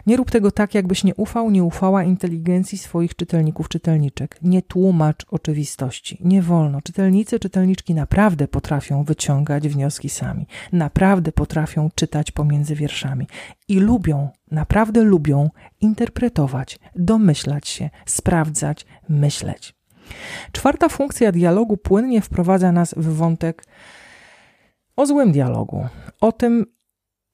Nie 0.06 0.18
rób 0.18 0.32
tego 0.32 0.52
tak, 0.52 0.76
jakbyś 0.76 1.04
nie 1.04 1.16
ufał, 1.16 1.52
nie 1.52 1.64
ufała 1.64 2.04
inteligencji 2.04 2.78
swoich 2.78 3.16
czytelników, 3.16 3.70
czytelniczek. 3.70 4.38
Nie 4.42 4.62
tłumacz 4.62 5.26
oczywistości. 5.32 6.18
Nie 6.22 6.42
wolno. 6.42 6.82
Czytelnicy, 6.82 7.40
czytelniczki 7.40 7.94
naprawdę 7.94 8.48
potrafią 8.48 9.04
wyciągać 9.04 9.68
wnioski 9.68 10.10
sami. 10.10 10.48
Naprawdę 10.72 11.32
potrafią 11.32 11.90
czytać 11.96 12.32
pomiędzy 12.32 12.76
wierszami. 12.76 13.28
I 13.68 13.80
lubią, 13.80 14.30
naprawdę 14.52 15.04
lubią 15.04 15.50
interpretować, 15.82 16.80
domyślać 16.96 17.68
się, 17.68 17.90
sprawdzać, 18.06 18.86
myśleć. 19.10 19.76
Czwarta 20.52 20.90
funkcja 20.90 21.32
dialogu 21.32 21.78
płynnie 21.78 22.22
wprowadza 22.22 22.72
nas 22.72 22.94
w 22.98 23.16
wątek 23.16 23.66
o 24.96 25.06
złym 25.06 25.32
dialogu, 25.32 25.88
o 26.22 26.32
tym, 26.32 26.66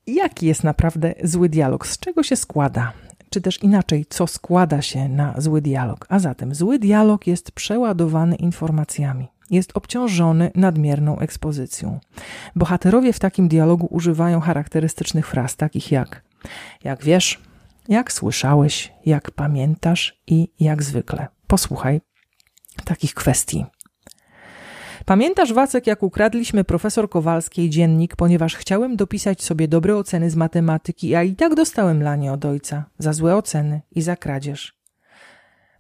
jaki 0.07 0.45
jest 0.45 0.63
naprawdę 0.63 1.13
zły 1.23 1.49
dialog, 1.49 1.87
z 1.87 1.99
czego 1.99 2.23
się 2.23 2.35
składa, 2.35 2.93
czy 3.29 3.41
też 3.41 3.63
inaczej, 3.63 4.05
co 4.09 4.27
składa 4.27 4.81
się 4.81 5.09
na 5.09 5.33
zły 5.37 5.61
dialog. 5.61 6.05
A 6.09 6.19
zatem 6.19 6.55
zły 6.55 6.79
dialog 6.79 7.27
jest 7.27 7.51
przeładowany 7.51 8.35
informacjami. 8.35 9.27
Jest 9.49 9.71
obciążony 9.77 10.51
nadmierną 10.55 11.19
ekspozycją. 11.19 11.99
Bohaterowie 12.55 13.13
w 13.13 13.19
takim 13.19 13.47
dialogu 13.47 13.87
używają 13.91 14.39
charakterystycznych 14.39 15.27
fraz, 15.27 15.55
takich 15.55 15.91
jak 15.91 16.29
jak 16.83 17.03
wiesz, 17.03 17.39
jak 17.87 18.11
słyszałeś, 18.11 18.93
jak 19.05 19.31
pamiętasz 19.31 20.21
i 20.27 20.47
jak 20.59 20.83
zwykle. 20.83 21.27
Posłuchaj 21.47 22.01
takich 22.81 23.13
kwestii. 23.13 23.65
Pamiętasz, 25.05 25.53
Wacek, 25.53 25.87
jak 25.87 26.03
ukradliśmy 26.03 26.63
profesor 26.63 27.09
Kowalskiej 27.09 27.69
dziennik, 27.69 28.15
ponieważ 28.15 28.55
chciałem 28.55 28.95
dopisać 28.95 29.43
sobie 29.43 29.67
dobre 29.67 29.95
oceny 29.95 30.29
z 30.29 30.35
matematyki, 30.35 31.15
a 31.15 31.23
i 31.23 31.35
tak 31.35 31.55
dostałem 31.55 32.03
lanie 32.03 32.33
od 32.33 32.45
ojca 32.45 32.85
za 32.97 33.13
złe 33.13 33.35
oceny 33.35 33.81
i 33.91 34.01
za 34.01 34.15
kradzież. 34.15 34.79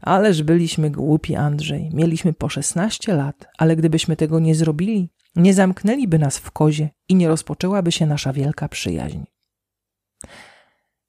Ależ 0.01 0.43
byliśmy 0.43 0.91
głupi, 0.91 1.35
Andrzej. 1.35 1.89
Mieliśmy 1.93 2.33
po 2.33 2.49
16 2.49 3.13
lat, 3.13 3.47
ale 3.57 3.75
gdybyśmy 3.75 4.15
tego 4.15 4.39
nie 4.39 4.55
zrobili, 4.55 5.09
nie 5.35 5.53
zamknęliby 5.53 6.19
nas 6.19 6.37
w 6.37 6.51
kozie 6.51 6.89
i 7.09 7.15
nie 7.15 7.27
rozpoczęłaby 7.27 7.91
się 7.91 8.05
nasza 8.05 8.33
wielka 8.33 8.69
przyjaźń. 8.69 9.23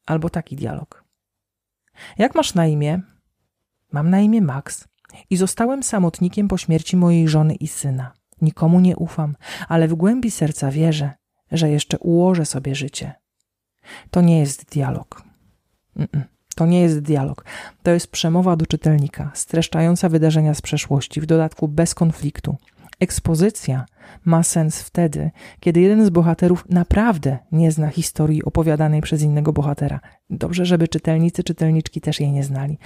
Albo 0.07 0.31
taki 0.31 0.57
dialog. 0.57 1.05
Jak 2.19 2.35
masz 2.35 2.55
na 2.55 2.67
imię? 2.67 3.01
Mam 3.93 4.11
na 4.11 4.21
imię 4.21 4.43
Max 4.43 4.89
i 5.31 5.37
zostałem 5.37 5.83
samotnikiem 5.83 6.49
po 6.49 6.59
śmierci 6.59 6.97
mojej 6.97 7.29
żony 7.29 7.55
i 7.55 7.69
syna. 7.69 8.13
Nikomu 8.43 8.81
nie 8.81 8.97
ufam, 8.97 9.37
ale 9.69 9.89
w 9.89 9.95
głębi 9.95 10.31
serca 10.31 10.71
wierzę, 10.71 11.13
że 11.53 11.71
jeszcze 11.71 11.99
ułożę 11.99 12.47
sobie 12.47 12.75
życie. 12.75 13.13
To 14.11 14.21
nie 14.21 14.39
jest 14.39 14.65
dialog. 14.65 15.23
Mm-mm. 15.97 16.23
To 16.57 16.67
nie 16.67 16.81
jest 16.81 17.01
dialog. 17.01 17.45
To 17.83 17.91
jest 17.91 18.07
przemowa 18.07 18.57
do 18.57 18.67
czytelnika, 18.67 19.31
streszczająca 19.35 20.09
wydarzenia 20.09 20.55
z 20.55 20.63
przeszłości, 20.63 21.21
w 21.21 21.27
dodatku 21.27 21.69
bez 21.69 21.95
konfliktu. 21.95 22.57
Ekspozycja 23.01 23.87
ma 24.25 24.43
sens 24.43 24.83
wtedy, 24.83 25.31
kiedy 25.61 25.81
jeden 25.81 26.07
z 26.07 26.11
bohaterów 26.11 26.65
naprawdę 26.69 27.39
nie 27.53 27.73
zna 27.73 27.89
historii 27.89 28.45
opowiadanej 28.45 29.01
przez 29.01 29.23
innego 29.23 29.53
bohatera. 29.53 30.01
Dobrze, 30.31 30.65
żeby 30.65 30.89
czytelnicy, 30.89 31.45
czytelniczki 31.45 32.01
też 32.01 32.21
jej 32.21 32.33
nie 32.33 32.45
znali. 32.45 32.79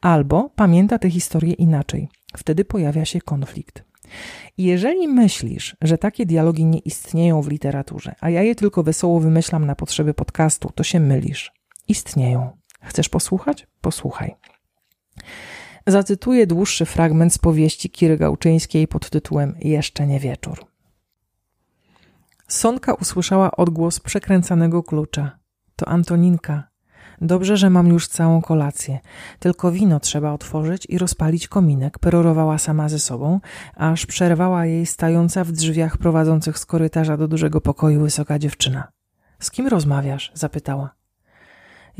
Albo 0.00 0.50
pamięta 0.56 0.98
tę 0.98 1.10
historię 1.10 1.52
inaczej. 1.52 2.08
Wtedy 2.36 2.64
pojawia 2.64 3.04
się 3.04 3.20
konflikt. 3.20 3.84
Jeżeli 4.58 5.08
myślisz, 5.08 5.76
że 5.82 5.98
takie 5.98 6.26
dialogi 6.26 6.64
nie 6.64 6.78
istnieją 6.78 7.42
w 7.42 7.48
literaturze, 7.48 8.14
a 8.20 8.30
ja 8.30 8.42
je 8.42 8.54
tylko 8.54 8.82
wesoło 8.82 9.20
wymyślam 9.20 9.66
na 9.66 9.74
potrzeby 9.74 10.14
podcastu, 10.14 10.70
to 10.74 10.82
się 10.82 11.00
mylisz. 11.00 11.52
Istnieją. 11.88 12.50
Chcesz 12.82 13.08
posłuchać? 13.08 13.66
Posłuchaj. 13.80 14.34
Zacytuję 15.86 16.46
dłuższy 16.46 16.86
fragment 16.86 17.34
z 17.34 17.38
powieści 17.38 17.90
Kiry 17.90 18.16
Gałczyńskiej 18.16 18.88
pod 18.88 19.10
tytułem 19.10 19.54
Jeszcze 19.60 20.06
nie 20.06 20.20
wieczór. 20.20 20.64
Sonka 22.48 22.94
usłyszała 22.94 23.50
odgłos 23.50 24.00
przekręcanego 24.00 24.82
klucza. 24.82 25.38
To 25.76 25.88
Antoninka. 25.88 26.70
Dobrze, 27.20 27.56
że 27.56 27.70
mam 27.70 27.88
już 27.88 28.08
całą 28.08 28.42
kolację. 28.42 28.98
Tylko 29.38 29.72
wino 29.72 30.00
trzeba 30.00 30.32
otworzyć 30.32 30.86
i 30.88 30.98
rozpalić 30.98 31.48
kominek, 31.48 31.98
perorowała 31.98 32.58
sama 32.58 32.88
ze 32.88 32.98
sobą, 32.98 33.40
aż 33.74 34.06
przerwała 34.06 34.66
jej 34.66 34.86
stająca 34.86 35.44
w 35.44 35.52
drzwiach 35.52 35.96
prowadzących 35.96 36.58
z 36.58 36.66
korytarza 36.66 37.16
do 37.16 37.28
dużego 37.28 37.60
pokoju 37.60 38.00
wysoka 38.00 38.38
dziewczyna. 38.38 38.88
Z 39.40 39.50
kim 39.50 39.66
rozmawiasz? 39.66 40.32
zapytała. 40.34 40.99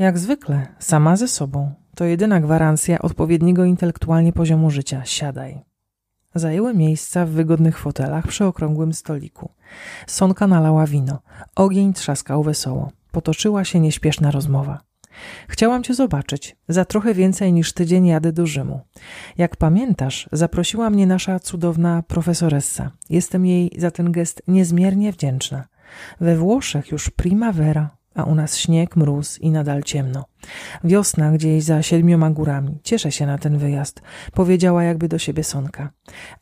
Jak 0.01 0.19
zwykle, 0.19 0.67
sama 0.79 1.15
ze 1.15 1.27
sobą. 1.27 1.71
To 1.95 2.05
jedyna 2.05 2.39
gwarancja 2.39 2.99
odpowiedniego 2.99 3.65
intelektualnie 3.65 4.33
poziomu 4.33 4.69
życia. 4.69 5.01
Siadaj. 5.05 5.59
Zajęły 6.35 6.73
miejsca 6.73 7.25
w 7.25 7.29
wygodnych 7.29 7.79
fotelach 7.79 8.27
przy 8.27 8.45
okrągłym 8.45 8.93
stoliku. 8.93 9.49
Sonka 10.07 10.47
nalała 10.47 10.87
wino. 10.87 11.19
Ogień 11.55 11.93
trzaskał 11.93 12.43
wesoło. 12.43 12.91
Potoczyła 13.11 13.63
się 13.63 13.79
nieśpieszna 13.79 14.31
rozmowa. 14.31 14.81
Chciałam 15.47 15.83
cię 15.83 15.93
zobaczyć. 15.93 16.55
Za 16.67 16.85
trochę 16.85 17.13
więcej 17.13 17.53
niż 17.53 17.73
tydzień 17.73 18.05
jadę 18.05 18.31
do 18.31 18.45
Rzymu. 18.47 18.79
Jak 19.37 19.55
pamiętasz, 19.57 20.29
zaprosiła 20.31 20.89
mnie 20.89 21.07
nasza 21.07 21.39
cudowna 21.39 22.03
profesoressa. 22.07 22.91
Jestem 23.09 23.45
jej 23.45 23.71
za 23.77 23.91
ten 23.91 24.11
gest 24.11 24.43
niezmiernie 24.47 25.11
wdzięczna. 25.11 25.67
We 26.21 26.35
Włoszech 26.35 26.91
już 26.91 27.09
primavera, 27.09 28.00
a 28.15 28.23
u 28.23 28.35
nas 28.35 28.57
śnieg, 28.57 28.95
mróz 28.95 29.39
i 29.39 29.51
nadal 29.51 29.83
ciemno. 29.83 30.25
Wiosna 30.83 31.31
gdzieś 31.31 31.63
za 31.63 31.81
siedmioma 31.81 32.29
górami. 32.29 32.79
Cieszę 32.83 33.11
się 33.11 33.25
na 33.25 33.37
ten 33.37 33.57
wyjazd, 33.57 34.01
powiedziała 34.33 34.83
jakby 34.83 35.07
do 35.07 35.17
siebie 35.17 35.43
Sonka. 35.43 35.89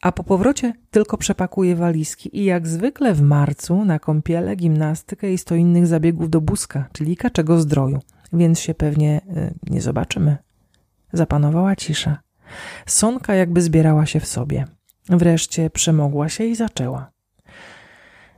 A 0.01 0.11
po 0.11 0.23
powrocie 0.23 0.73
tylko 0.91 1.17
przepakuje 1.17 1.75
walizki 1.75 2.38
i 2.39 2.45
jak 2.45 2.67
zwykle 2.67 3.13
w 3.13 3.21
marcu 3.21 3.85
na 3.85 3.99
kąpiele, 3.99 4.55
gimnastykę 4.55 5.33
i 5.33 5.38
sto 5.38 5.55
innych 5.55 5.88
zabiegów 5.88 6.29
do 6.29 6.41
Buska, 6.41 6.89
czyli 6.93 7.17
kaczego 7.17 7.59
zdroju. 7.59 7.99
Więc 8.33 8.59
się 8.59 8.73
pewnie 8.73 9.21
y, 9.38 9.53
nie 9.69 9.81
zobaczymy. 9.81 10.38
Zapanowała 11.13 11.75
cisza. 11.75 12.19
Sonka 12.85 13.35
jakby 13.35 13.61
zbierała 13.61 14.05
się 14.05 14.19
w 14.19 14.27
sobie. 14.27 14.65
Wreszcie 15.09 15.69
przemogła 15.69 16.29
się 16.29 16.43
i 16.43 16.55
zaczęła. 16.55 17.11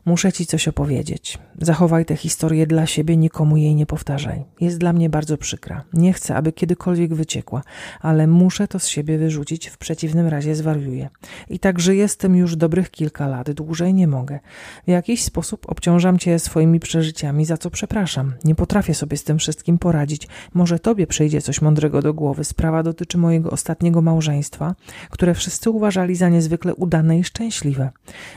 Muszę 0.06 0.32
ci 0.32 0.46
coś 0.46 0.68
opowiedzieć. 0.68 1.38
Zachowaj 1.62 2.06
tę 2.06 2.16
historię 2.16 2.68
dla 2.68 2.86
siebie, 2.86 3.18
nikomu 3.18 3.58
jej 3.58 3.76
nie 3.76 3.86
powtarzaj. 3.86 4.44
Jest 4.62 4.78
dla 4.78 4.94
mnie 4.94 5.10
bardzo 5.10 5.38
przykra. 5.38 5.84
Nie 5.94 6.14
chcę, 6.14 6.36
aby 6.36 6.52
kiedykolwiek 6.52 7.14
wyciekła, 7.14 7.62
ale 8.00 8.28
muszę 8.28 8.68
to 8.68 8.80
z 8.80 8.88
siebie 8.88 9.18
wyrzucić, 9.18 9.68
w 9.68 9.78
przeciwnym 9.78 10.28
razie 10.28 10.56
zwariuję. 10.56 11.10
I 11.50 11.60
tak 11.60 11.80
żyję 11.80 12.08
z 12.08 12.18
tym 12.18 12.36
już 12.36 12.56
dobrych 12.56 12.92
kilka 12.92 13.28
lat, 13.28 13.52
dłużej 13.52 13.94
nie 13.94 14.08
mogę. 14.08 14.40
W 14.88 14.90
jakiś 14.90 15.24
sposób 15.24 15.70
obciążam 15.70 16.20
cię 16.20 16.40
swoimi 16.40 16.80
przeżyciami, 16.80 17.46
za 17.46 17.58
co 17.58 17.70
przepraszam. 17.70 18.34
Nie 18.44 18.56
potrafię 18.56 18.94
sobie 18.94 19.18
z 19.18 19.24
tym 19.24 19.40
wszystkim 19.40 19.78
poradzić. 19.78 20.28
Może 20.54 20.80
tobie 20.80 21.08
przyjdzie 21.08 21.42
coś 21.42 21.62
mądrego 21.62 22.02
do 22.02 22.14
głowy. 22.14 22.44
Sprawa 22.44 22.84
dotyczy 22.84 23.18
mojego 23.18 23.52
ostatniego 23.52 24.02
małżeństwa, 24.02 24.76
które 25.10 25.34
wszyscy 25.34 25.70
uważali 25.70 26.16
za 26.16 26.30
niezwykle 26.30 26.76
udane 26.76 27.20
i 27.20 27.24
szczęśliwe. 27.24 27.90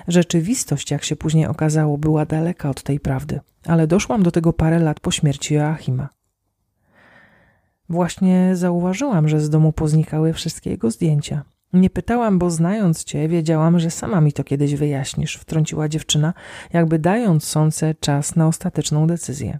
Rzeczywistość, 0.09 0.91
jak 0.91 1.05
się 1.05 1.17
później 1.17 1.47
okazało, 1.55 1.99
była 1.99 2.27
daleka 2.27 2.71
od 2.71 2.83
tej 2.83 3.01
prawdy, 3.01 3.41
ale 3.67 3.87
doszłam 3.87 4.23
do 4.23 4.31
tego 4.31 4.53
parę 4.53 4.79
lat 4.79 5.01
po 5.01 5.11
śmierci 5.11 5.55
Joachima. 5.55 6.09
Właśnie 7.89 8.51
zauważyłam, 8.57 9.29
że 9.29 9.41
z 9.41 9.51
domu 9.51 9.73
poznikały 9.73 10.33
wszystkie 10.33 10.71
jego 10.71 10.91
zdjęcia. 10.91 11.43
Nie 11.73 11.91
pytałam, 11.91 12.39
bo 12.39 12.51
znając 12.51 13.05
cię, 13.05 13.29
wiedziałam, 13.29 13.81
że 13.81 13.91
sama 13.91 14.21
mi 14.21 14.33
to 14.33 14.45
kiedyś 14.45 14.75
wyjaśnisz, 14.75 15.37
wtrąciła 15.37 15.89
dziewczyna, 15.89 16.35
jakby 16.73 16.99
dając 16.99 17.45
sące 17.45 17.95
czas 17.95 18.37
na 18.37 18.49
ostateczną 18.49 19.07
decyzję. 19.07 19.59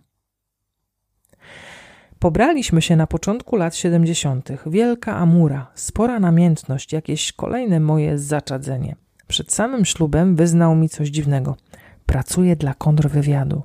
Pobraliśmy 2.19 2.83
się 2.83 2.97
na 2.97 3.07
początku 3.07 3.57
lat 3.57 3.77
siedemdziesiątych. 3.77 4.65
Wielka 4.67 5.17
amura, 5.17 5.71
spora 5.75 6.21
namiętność, 6.21 6.93
jakieś 6.93 7.33
kolejne 7.33 7.81
moje 7.81 8.19
zaczadzenie. 8.19 8.97
Przed 9.27 9.53
samym 9.53 9.85
ślubem 9.85 10.37
wyznał 10.37 10.75
mi 10.75 10.89
coś 10.89 11.09
dziwnego. 11.09 11.57
Pracuję 12.07 12.57
dla 12.57 12.75
kontrwywiadu. 12.75 13.63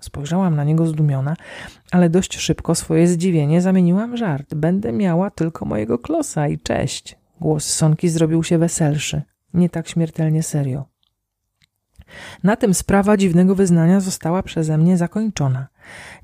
Spojrzałam 0.00 0.56
na 0.56 0.64
niego 0.64 0.86
zdumiona, 0.86 1.36
ale 1.90 2.10
dość 2.10 2.38
szybko 2.38 2.74
swoje 2.74 3.08
zdziwienie 3.08 3.62
zamieniłam 3.62 4.16
żart. 4.16 4.54
Będę 4.54 4.92
miała 4.92 5.30
tylko 5.30 5.64
mojego 5.64 5.98
klosa 5.98 6.48
i 6.48 6.58
cześć. 6.58 7.16
Głos 7.40 7.64
Sonki 7.64 8.08
zrobił 8.08 8.42
się 8.42 8.58
weselszy, 8.58 9.22
nie 9.54 9.68
tak 9.68 9.88
śmiertelnie 9.88 10.42
serio. 10.42 10.84
Na 12.42 12.56
tym 12.56 12.74
sprawa 12.74 13.16
dziwnego 13.16 13.54
wyznania 13.54 14.00
została 14.00 14.42
przeze 14.42 14.78
mnie 14.78 14.96
zakończona. 14.96 15.66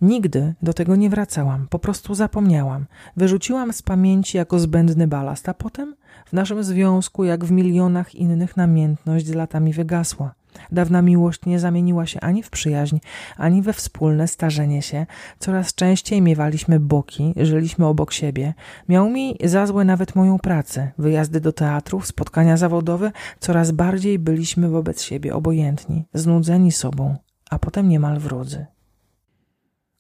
Nigdy 0.01 0.55
do 0.63 0.73
tego 0.73 0.97
nie 0.97 1.11
wracałam, 1.11 1.67
po 1.71 1.79
prostu 1.79 2.15
zapomniałam. 2.15 2.87
Wyrzuciłam 3.17 3.73
z 3.73 3.83
pamięci 3.83 4.37
jako 4.37 4.59
zbędny 4.59 5.07
balast, 5.07 5.49
a 5.49 5.55
potem 5.55 5.97
w 6.27 6.33
naszym 6.33 6.65
związku, 6.65 7.25
jak 7.25 7.45
w 7.45 7.51
milionach 7.51 8.15
innych, 8.15 8.57
namiętność 8.57 9.27
z 9.27 9.35
latami 9.35 9.73
wygasła. 9.73 10.35
Dawna 10.73 11.03
miłość 11.03 11.47
nie 11.47 11.59
zamieniła 11.59 12.07
się 12.07 12.21
ani 12.21 12.43
w 12.43 12.51
przyjaźń, 12.51 12.99
ani 13.37 13.63
we 13.63 13.73
wspólne 13.73 14.29
starzenie 14.29 14.83
się. 14.83 15.07
Coraz 15.39 15.75
częściej 15.75 16.23
miewaliśmy 16.23 16.81
boki, 16.81 17.35
żyliśmy 17.37 17.87
obok 17.87 18.13
siebie. 18.13 18.55
Miał 18.89 19.11
mi 19.11 19.37
za 19.45 19.67
złe 19.67 19.85
nawet 19.85 20.15
moją 20.15 20.39
pracę, 20.39 20.93
wyjazdy 20.99 21.41
do 21.41 21.53
teatrów, 21.53 22.07
spotkania 22.07 22.57
zawodowe. 22.57 23.13
Coraz 23.41 23.71
bardziej 23.71 24.19
byliśmy 24.19 24.69
wobec 24.69 25.03
siebie 25.03 25.35
obojętni, 25.35 26.05
znudzeni 26.15 26.73
sobą, 26.73 27.17
a 27.51 27.59
potem 27.59 27.89
niemal 27.89 28.19
wrodzy. 28.19 28.67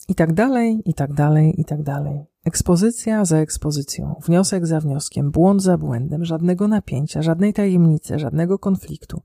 I 0.08 0.14
tak 0.14 0.32
dalej, 0.32 0.82
i 0.84 0.94
tak 0.94 1.12
dalej, 1.12 1.60
i 1.60 1.64
tak 1.64 1.82
dalej. 1.82 2.26
Ekspozycja 2.44 3.24
za 3.24 3.36
ekspozycją, 3.38 4.14
wniosek 4.26 4.66
za 4.66 4.80
wnioskiem, 4.80 5.30
błąd 5.30 5.62
za 5.62 5.78
błędem, 5.78 6.24
żadnego 6.24 6.68
napięcia, 6.68 7.22
żadnej 7.22 7.52
tajemnicy, 7.52 8.18
żadnego 8.18 8.58
konfliktu. 8.58 9.22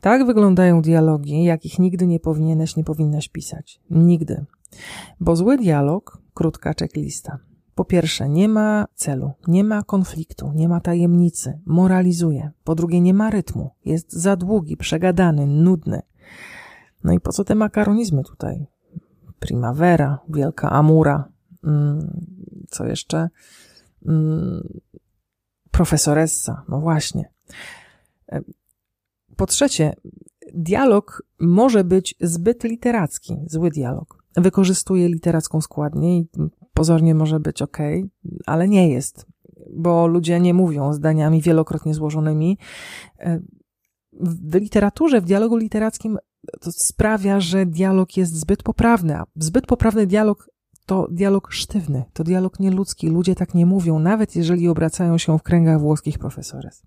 Tak 0.00 0.26
wyglądają 0.26 0.82
dialogi, 0.82 1.44
jakich 1.44 1.78
nigdy 1.78 2.06
nie 2.06 2.20
powinieneś, 2.20 2.76
nie 2.76 2.84
powinnaś 2.84 3.28
pisać. 3.28 3.80
Nigdy. 3.90 4.44
Bo 5.20 5.36
zły 5.36 5.56
dialog, 5.56 6.18
krótka 6.34 6.74
checklista. 6.78 7.38
Po 7.74 7.84
pierwsze, 7.84 8.28
nie 8.28 8.48
ma 8.48 8.86
celu, 8.94 9.32
nie 9.48 9.64
ma 9.64 9.82
konfliktu, 9.82 10.52
nie 10.54 10.68
ma 10.68 10.80
tajemnicy, 10.80 11.60
moralizuje. 11.66 12.50
Po 12.64 12.74
drugie, 12.74 13.00
nie 13.00 13.14
ma 13.14 13.30
rytmu, 13.30 13.70
jest 13.84 14.12
za 14.12 14.36
długi, 14.36 14.76
przegadany, 14.76 15.46
nudny. 15.46 16.02
No 17.04 17.12
i 17.12 17.20
po 17.20 17.32
co 17.32 17.44
te 17.44 17.54
makaronizmy 17.54 18.24
tutaj? 18.24 18.66
Primavera, 19.38 20.18
Wielka 20.28 20.70
Amura, 20.70 21.28
mm, 21.64 22.26
co 22.68 22.86
jeszcze? 22.86 23.28
Mm, 24.06 24.80
profesoressa, 25.70 26.62
no 26.68 26.80
właśnie. 26.80 27.30
Po 29.38 29.46
trzecie, 29.46 29.94
dialog 30.54 31.22
może 31.40 31.84
być 31.84 32.14
zbyt 32.20 32.64
literacki, 32.64 33.36
zły 33.46 33.70
dialog. 33.70 34.24
Wykorzystuje 34.36 35.08
literacką 35.08 35.60
składnię 35.60 36.18
i 36.18 36.28
pozornie 36.74 37.14
może 37.14 37.40
być 37.40 37.62
ok, 37.62 37.78
ale 38.46 38.68
nie 38.68 38.88
jest, 38.88 39.26
bo 39.70 40.06
ludzie 40.06 40.40
nie 40.40 40.54
mówią 40.54 40.92
zdaniami 40.92 41.42
wielokrotnie 41.42 41.94
złożonymi. 41.94 42.58
W 44.12 44.54
literaturze, 44.54 45.20
w 45.20 45.24
dialogu 45.24 45.56
literackim 45.56 46.18
to 46.60 46.72
sprawia, 46.72 47.40
że 47.40 47.66
dialog 47.66 48.16
jest 48.16 48.34
zbyt 48.34 48.62
poprawny, 48.62 49.16
a 49.16 49.24
zbyt 49.36 49.66
poprawny 49.66 50.06
dialog 50.06 50.50
to 50.86 51.08
dialog 51.10 51.52
sztywny, 51.52 52.04
to 52.12 52.24
dialog 52.24 52.60
nieludzki. 52.60 53.08
Ludzie 53.08 53.34
tak 53.34 53.54
nie 53.54 53.66
mówią, 53.66 53.98
nawet 53.98 54.36
jeżeli 54.36 54.68
obracają 54.68 55.18
się 55.18 55.38
w 55.38 55.42
kręgach 55.42 55.80
włoskich 55.80 56.18
profesores. 56.18 56.82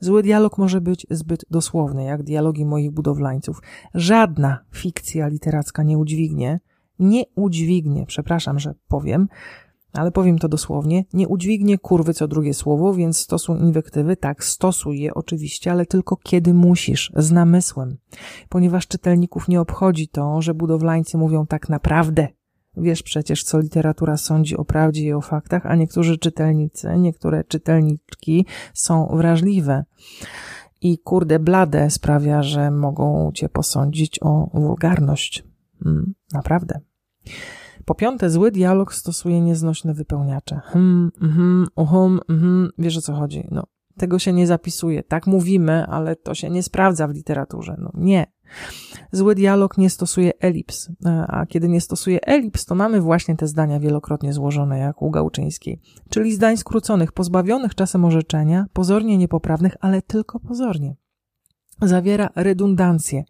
Zły 0.00 0.22
dialog 0.22 0.58
może 0.58 0.80
być 0.80 1.06
zbyt 1.10 1.44
dosłowny, 1.50 2.04
jak 2.04 2.22
dialogi 2.22 2.64
moich 2.64 2.90
budowlańców. 2.90 3.62
Żadna 3.94 4.58
fikcja 4.72 5.28
literacka 5.28 5.82
nie 5.82 5.98
udźwignie, 5.98 6.60
nie 6.98 7.22
udźwignie, 7.34 8.06
przepraszam, 8.06 8.58
że 8.58 8.74
powiem, 8.88 9.28
ale 9.92 10.12
powiem 10.12 10.38
to 10.38 10.48
dosłownie, 10.48 11.04
nie 11.12 11.28
udźwignie 11.28 11.78
kurwy 11.78 12.14
co 12.14 12.28
drugie 12.28 12.54
słowo, 12.54 12.94
więc 12.94 13.18
stosuj 13.18 13.58
inwektywy, 13.60 14.16
tak, 14.16 14.44
stosuj 14.44 15.00
je 15.00 15.14
oczywiście, 15.14 15.72
ale 15.72 15.86
tylko 15.86 16.16
kiedy 16.16 16.54
musisz, 16.54 17.12
z 17.16 17.30
namysłem. 17.32 17.96
Ponieważ 18.48 18.86
czytelników 18.86 19.48
nie 19.48 19.60
obchodzi 19.60 20.08
to, 20.08 20.42
że 20.42 20.54
budowlańcy 20.54 21.18
mówią 21.18 21.46
tak 21.46 21.68
naprawdę, 21.68 22.28
Wiesz 22.80 23.02
przecież, 23.02 23.42
co 23.42 23.58
literatura 23.58 24.16
sądzi 24.16 24.56
o 24.56 24.64
prawdzie 24.64 25.02
i 25.02 25.12
o 25.12 25.20
faktach, 25.20 25.66
a 25.66 25.74
niektórzy 25.74 26.18
czytelnicy, 26.18 26.88
niektóre 26.98 27.44
czytelniczki 27.44 28.46
są 28.74 29.08
wrażliwe. 29.16 29.84
I 30.80 30.98
kurde 30.98 31.38
blade 31.38 31.90
sprawia, 31.90 32.42
że 32.42 32.70
mogą 32.70 33.32
cię 33.34 33.48
posądzić 33.48 34.18
o 34.22 34.50
wulgarność. 34.54 35.44
Mm, 35.86 36.14
naprawdę. 36.32 36.80
Po 37.84 37.94
piąte, 37.94 38.30
zły 38.30 38.50
dialog 38.50 38.94
stosuje 38.94 39.40
nieznośne 39.40 39.94
wypełniacze. 39.94 40.60
Hmm, 40.64 41.10
mhm, 41.22 41.66
uhum, 41.76 42.20
mhm, 42.28 42.70
wiesz 42.78 42.96
o 42.96 43.00
co 43.00 43.14
chodzi. 43.14 43.48
No, 43.50 43.64
tego 43.98 44.18
się 44.18 44.32
nie 44.32 44.46
zapisuje. 44.46 45.02
Tak 45.02 45.26
mówimy, 45.26 45.86
ale 45.86 46.16
to 46.16 46.34
się 46.34 46.50
nie 46.50 46.62
sprawdza 46.62 47.08
w 47.08 47.14
literaturze. 47.14 47.76
No 47.78 47.90
nie. 47.94 48.26
Zły 49.12 49.34
dialog 49.34 49.78
nie 49.78 49.90
stosuje 49.90 50.32
elips, 50.40 50.90
e, 51.06 51.24
a 51.28 51.46
kiedy 51.46 51.68
nie 51.68 51.80
stosuje 51.80 52.20
elips, 52.20 52.64
to 52.64 52.74
mamy 52.74 53.00
właśnie 53.00 53.36
te 53.36 53.46
zdania 53.46 53.80
wielokrotnie 53.80 54.32
złożone, 54.32 54.78
jak 54.78 55.02
u 55.02 55.10
Gałczyńskiej, 55.10 55.80
czyli 56.10 56.34
zdań 56.34 56.56
skróconych, 56.56 57.12
pozbawionych 57.12 57.74
czasem 57.74 58.04
orzeczenia, 58.04 58.66
pozornie 58.72 59.18
niepoprawnych, 59.18 59.76
ale 59.80 60.02
tylko 60.02 60.40
pozornie. 60.40 60.96
Zawiera 61.82 62.28
redundancję, 62.36 63.24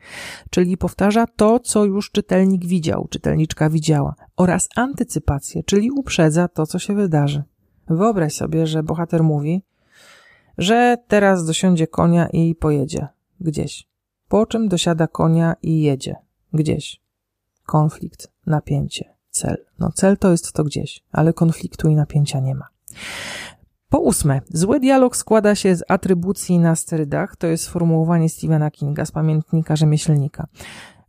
czyli 0.51 0.77
powtarza 0.77 1.27
to, 1.27 1.61
co 1.61 1.85
już 1.85 2.11
czytelnik 2.11 2.67
widział, 2.67 3.09
czytelniczka 3.11 3.71
widziała, 3.71 4.15
oraz 4.37 4.69
antycypację, 4.77 5.63
czyli 5.63 5.91
uprzedza 5.91 6.49
to, 6.49 6.67
co 6.67 6.79
się 6.79 6.95
wydarzy. 6.95 7.43
Wyobraź 7.89 8.35
sobie, 8.35 8.67
że 8.67 8.83
bohater 8.83 9.23
mówi, 9.23 9.63
że 10.59 10.97
teraz 11.09 11.47
dosiądzie 11.47 11.87
konia 11.87 12.29
i 12.29 12.55
pojedzie 12.55 13.09
gdzieś. 13.41 13.89
Po 14.29 14.47
czym 14.47 14.69
dosiada 14.69 15.07
konia 15.07 15.55
i 15.63 15.83
jedzie 15.83 16.17
gdzieś. 16.53 17.01
Konflikt, 17.67 18.33
napięcie, 18.47 19.15
cel. 19.31 19.65
No 19.79 19.93
cel 19.93 20.19
to 20.19 20.31
jest 20.31 20.53
to 20.53 20.65
gdzieś, 20.65 21.05
ale 21.13 21.33
konfliktu 21.33 21.89
i 21.89 21.97
napięcia 21.97 22.41
nie 22.41 22.55
ma. 22.55 22.69
Po 23.89 23.99
ósme, 23.99 24.41
zły 24.49 24.81
dialog 24.81 25.17
składa 25.17 25.55
się 25.55 25.77
z 25.77 25.85
atrybucji 25.89 26.59
na 26.59 26.77
sterydach, 26.77 27.37
to 27.37 27.47
jest 27.47 27.65
sformułowanie 27.65 28.29
Stephena 28.29 28.71
Kinga 28.71 29.07
z 29.07 29.13
pamiętnika 29.13 29.77
rzemieślnika. 29.77 30.47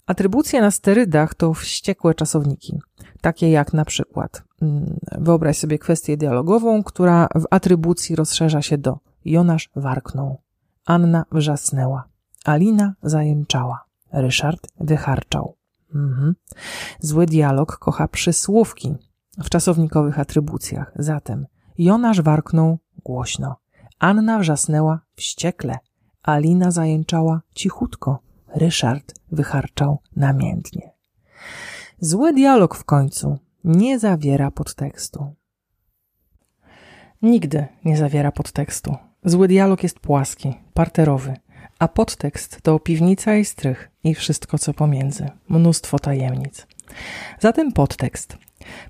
Atrybucje 0.05 0.61
na 0.61 0.71
sterydach 0.71 1.35
to 1.35 1.53
wściekłe 1.53 2.13
czasowniki, 2.13 2.79
takie 3.21 3.49
jak 3.51 3.73
na 3.73 3.85
przykład, 3.85 4.43
mm, 4.61 4.99
wyobraź 5.17 5.57
sobie 5.57 5.79
kwestię 5.79 6.17
dialogową, 6.17 6.83
która 6.83 7.27
w 7.35 7.45
atrybucji 7.49 8.15
rozszerza 8.15 8.61
się 8.61 8.77
do 8.77 8.99
Jonasz 9.25 9.69
warknął, 9.75 10.41
Anna 10.85 11.25
wrzasnęła, 11.31 12.03
Alina 12.45 12.93
zajęczała, 13.03 13.85
Ryszard 14.11 14.67
wycharczał. 14.79 15.55
Mhm. 15.95 16.35
Zły 16.99 17.25
dialog 17.25 17.77
kocha 17.77 18.07
przysłówki 18.07 18.95
w 19.43 19.49
czasownikowych 19.49 20.19
atrybucjach. 20.19 20.91
Zatem 20.95 21.45
Jonasz 21.77 22.21
warknął 22.21 22.77
głośno, 23.03 23.55
Anna 23.99 24.39
wrzasnęła 24.39 24.99
wściekle, 25.15 25.77
Alina 26.23 26.71
zajęczała 26.71 27.41
cichutko. 27.55 28.19
Ryszard 28.55 29.13
wycharczał 29.31 29.99
namiętnie. 30.15 30.91
Zły 31.99 32.33
dialog 32.33 32.75
w 32.75 32.83
końcu 32.83 33.37
nie 33.63 33.99
zawiera 33.99 34.51
podtekstu. 34.51 35.35
Nigdy 37.21 37.67
nie 37.85 37.97
zawiera 37.97 38.31
podtekstu. 38.31 38.95
Zły 39.25 39.47
dialog 39.47 39.83
jest 39.83 39.99
płaski, 39.99 40.53
parterowy, 40.73 41.33
a 41.79 41.87
podtekst 41.87 42.61
to 42.61 42.79
piwnica 42.79 43.35
i 43.35 43.45
strych 43.45 43.89
i 44.03 44.15
wszystko 44.15 44.57
co 44.57 44.73
pomiędzy, 44.73 45.29
mnóstwo 45.49 45.99
tajemnic. 45.99 46.67
Zatem 47.39 47.71
podtekst. 47.71 48.37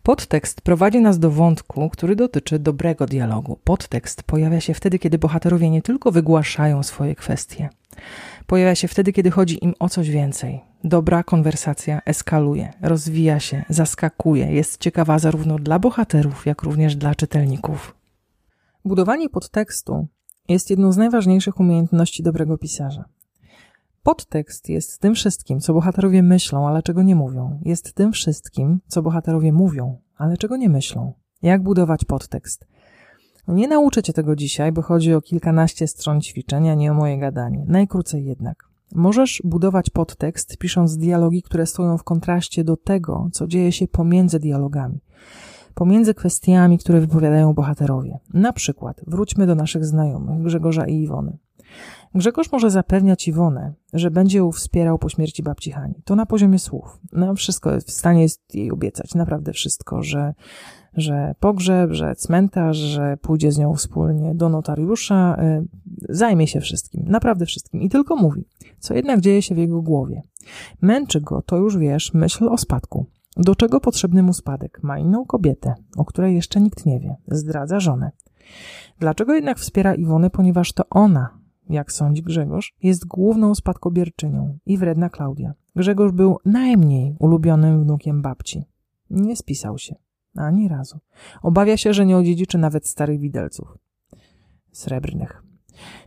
Podtekst 0.04 0.62
prowadzi 0.62 1.00
nas 1.00 1.20
do 1.20 1.32
wątku, 1.32 1.90
który 1.90 2.16
dotyczy 2.16 2.60
dobrego 2.60 3.06
dialogu. 3.06 3.60
Podtekst 3.64 4.24
pojawia 4.24 4.62
się 4.62 4.74
wtedy, 4.74 5.00
kiedy 5.00 5.18
bohaterowie 5.18 5.70
nie 5.70 5.82
tylko 5.82 6.12
wygłaszają 6.12 6.84
swoje 6.84 7.16
kwestie. 7.16 7.70
Pojawia 8.48 8.76
się 8.76 8.88
wtedy, 8.88 9.14
kiedy 9.14 9.32
chodzi 9.32 9.64
im 9.64 9.74
o 9.80 9.90
coś 9.90 10.10
więcej. 10.10 10.62
Dobra 10.84 11.24
konwersacja 11.24 12.02
eskaluje, 12.06 12.74
rozwija 12.82 13.40
się, 13.40 13.64
zaskakuje, 13.70 14.46
jest 14.52 14.82
ciekawa 14.82 15.20
zarówno 15.20 15.60
dla 15.60 15.80
bohaterów, 15.80 16.46
jak 16.46 16.64
również 16.64 16.96
dla 16.96 17.16
czytelników. 17.16 17.96
Budowanie 18.86 19.30
podtekstu 19.30 20.08
jest 20.54 20.70
jedną 20.70 20.92
z 20.92 20.98
najważniejszych 20.98 21.60
umiejętności 21.60 22.24
dobrego 22.24 22.58
pisarza. 22.58 23.06
Podtekst 24.04 24.70
jest 24.70 25.00
tym 25.00 25.16
wszystkim, 25.16 25.60
co 25.60 25.74
bohaterowie 25.74 26.24
myślą, 26.24 26.68
ale 26.68 26.84
czego 26.84 27.04
nie 27.04 27.16
mówią. 27.16 27.60
Jest 27.66 27.94
tym 27.94 28.12
wszystkim, 28.12 28.80
co 28.88 29.02
bohaterowie 29.02 29.54
mówią, 29.54 29.98
ale 30.18 30.38
czego 30.38 30.58
nie 30.58 30.70
myślą. 30.70 31.14
Jak 31.42 31.64
budować 31.64 32.06
podtekst? 32.06 32.68
No 33.48 33.54
nie 33.54 33.68
nauczę 33.68 34.04
cię 34.04 34.14
tego 34.14 34.36
dzisiaj, 34.36 34.72
bo 34.72 34.82
chodzi 34.82 35.14
o 35.14 35.22
kilkanaście 35.22 35.88
stron 35.88 36.22
ćwiczenia, 36.22 36.76
nie 36.76 36.92
o 36.92 36.94
moje 36.94 37.18
gadanie. 37.18 37.66
Najkrócej 37.68 38.26
jednak. 38.26 38.70
Możesz 38.96 39.42
budować 39.44 39.90
podtekst, 39.90 40.58
pisząc 40.58 40.98
dialogi, 40.98 41.42
które 41.42 41.66
stoją 41.66 41.98
w 41.98 42.04
kontraście 42.04 42.64
do 42.64 42.78
tego, 42.78 43.30
co 43.32 43.48
dzieje 43.48 43.72
się 43.72 43.88
pomiędzy 43.88 44.40
dialogami 44.40 45.00
pomiędzy 45.80 46.14
kwestiami, 46.14 46.78
które 46.78 47.00
wypowiadają 47.00 47.54
bohaterowie. 47.54 48.20
Na 48.34 48.54
przykład, 48.54 49.02
wróćmy 49.08 49.48
do 49.48 49.56
naszych 49.56 49.86
znajomych, 49.86 50.42
Grzegorza 50.42 50.86
i 50.86 50.96
Iwony. 50.96 51.38
Grzegorz 52.16 52.52
może 52.52 52.70
zapewniać 52.70 53.28
Iwonę, 53.28 53.74
że 53.94 54.12
będzie 54.12 54.38
ją 54.38 54.52
wspierał 54.52 55.00
po 55.00 55.10
śmierci 55.10 55.44
babci 55.44 55.72
Hani. 55.72 55.96
To 56.04 56.16
na 56.16 56.26
poziomie 56.26 56.60
słów. 56.60 57.00
No, 57.12 57.36
wszystko 57.36 57.78
w 57.78 57.92
stanie 57.92 58.22
jest 58.22 58.56
jej 58.56 58.72
obiecać, 58.72 59.16
naprawdę 59.16 59.54
wszystko, 59.54 60.04
że, 60.04 60.34
że 60.94 61.36
pogrzeb, 61.40 61.92
że 61.92 62.16
cmentarz, 62.16 62.78
że 62.78 63.18
pójdzie 63.22 63.52
z 63.52 63.58
nią 63.58 63.74
wspólnie 63.76 64.36
do 64.36 64.50
notariusza, 64.50 65.38
y, 65.44 65.68
zajmie 66.10 66.48
się 66.48 66.62
wszystkim, 66.62 67.04
naprawdę 67.08 67.46
wszystkim. 67.46 67.82
I 67.82 67.90
tylko 67.90 68.16
mówi, 68.16 68.46
co 68.80 68.94
jednak 68.94 69.22
dzieje 69.22 69.42
się 69.42 69.56
w 69.56 69.58
jego 69.58 69.82
głowie. 69.82 70.22
Męczy 70.82 71.22
go, 71.22 71.42
to 71.42 71.58
już 71.58 71.78
wiesz, 71.78 72.14
myśl 72.14 72.48
o 72.50 72.58
spadku. 72.58 73.06
Do 73.42 73.56
czego 73.56 73.80
potrzebny 73.80 74.24
mu 74.24 74.34
spadek? 74.34 74.80
Ma 74.84 75.00
inną 75.00 75.26
kobietę, 75.26 75.74
o 75.98 76.06
której 76.06 76.36
jeszcze 76.36 76.62
nikt 76.62 76.86
nie 76.86 77.00
wie. 77.00 77.16
Zdradza 77.28 77.80
żonę. 77.80 78.12
Dlaczego 79.00 79.36
jednak 79.36 79.60
wspiera 79.60 79.96
Iwonę? 79.96 80.30
Ponieważ 80.30 80.74
to 80.74 80.84
ona, 80.90 81.40
jak 81.70 81.92
sądzi 81.92 82.24
Grzegorz, 82.24 82.76
jest 82.84 83.06
główną 83.06 83.56
spadkobierczynią 83.56 84.58
i 84.66 84.78
wredna 84.78 85.10
Klaudia. 85.10 85.54
Grzegorz 85.76 86.12
był 86.12 86.38
najmniej 86.46 87.16
ulubionym 87.20 87.84
wnukiem 87.84 88.22
babci. 88.22 88.66
Nie 89.10 89.36
spisał 89.36 89.78
się. 89.78 89.96
Ani 90.36 90.68
razu. 90.68 91.00
Obawia 91.42 91.78
się, 91.78 91.94
że 91.94 92.06
nie 92.06 92.18
odziedziczy 92.18 92.58
nawet 92.58 92.88
starych 92.88 93.20
widelców. 93.20 93.78
Srebrnych. 94.72 95.44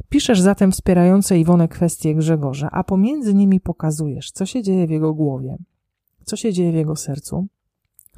Piszesz 0.08 0.40
zatem 0.40 0.72
wspierające 0.72 1.38
Iwonę 1.38 1.68
kwestie 1.68 2.14
Grzegorza, 2.14 2.68
a 2.72 2.84
pomiędzy 2.84 3.34
nimi 3.34 3.60
pokazujesz, 3.60 4.30
co 4.30 4.46
się 4.46 4.62
dzieje 4.62 4.86
w 4.86 4.90
jego 4.90 5.14
głowie, 5.14 5.56
co 6.24 6.36
się 6.36 6.52
dzieje 6.52 6.72
w 6.72 6.74
jego 6.74 6.96
sercu, 6.96 7.46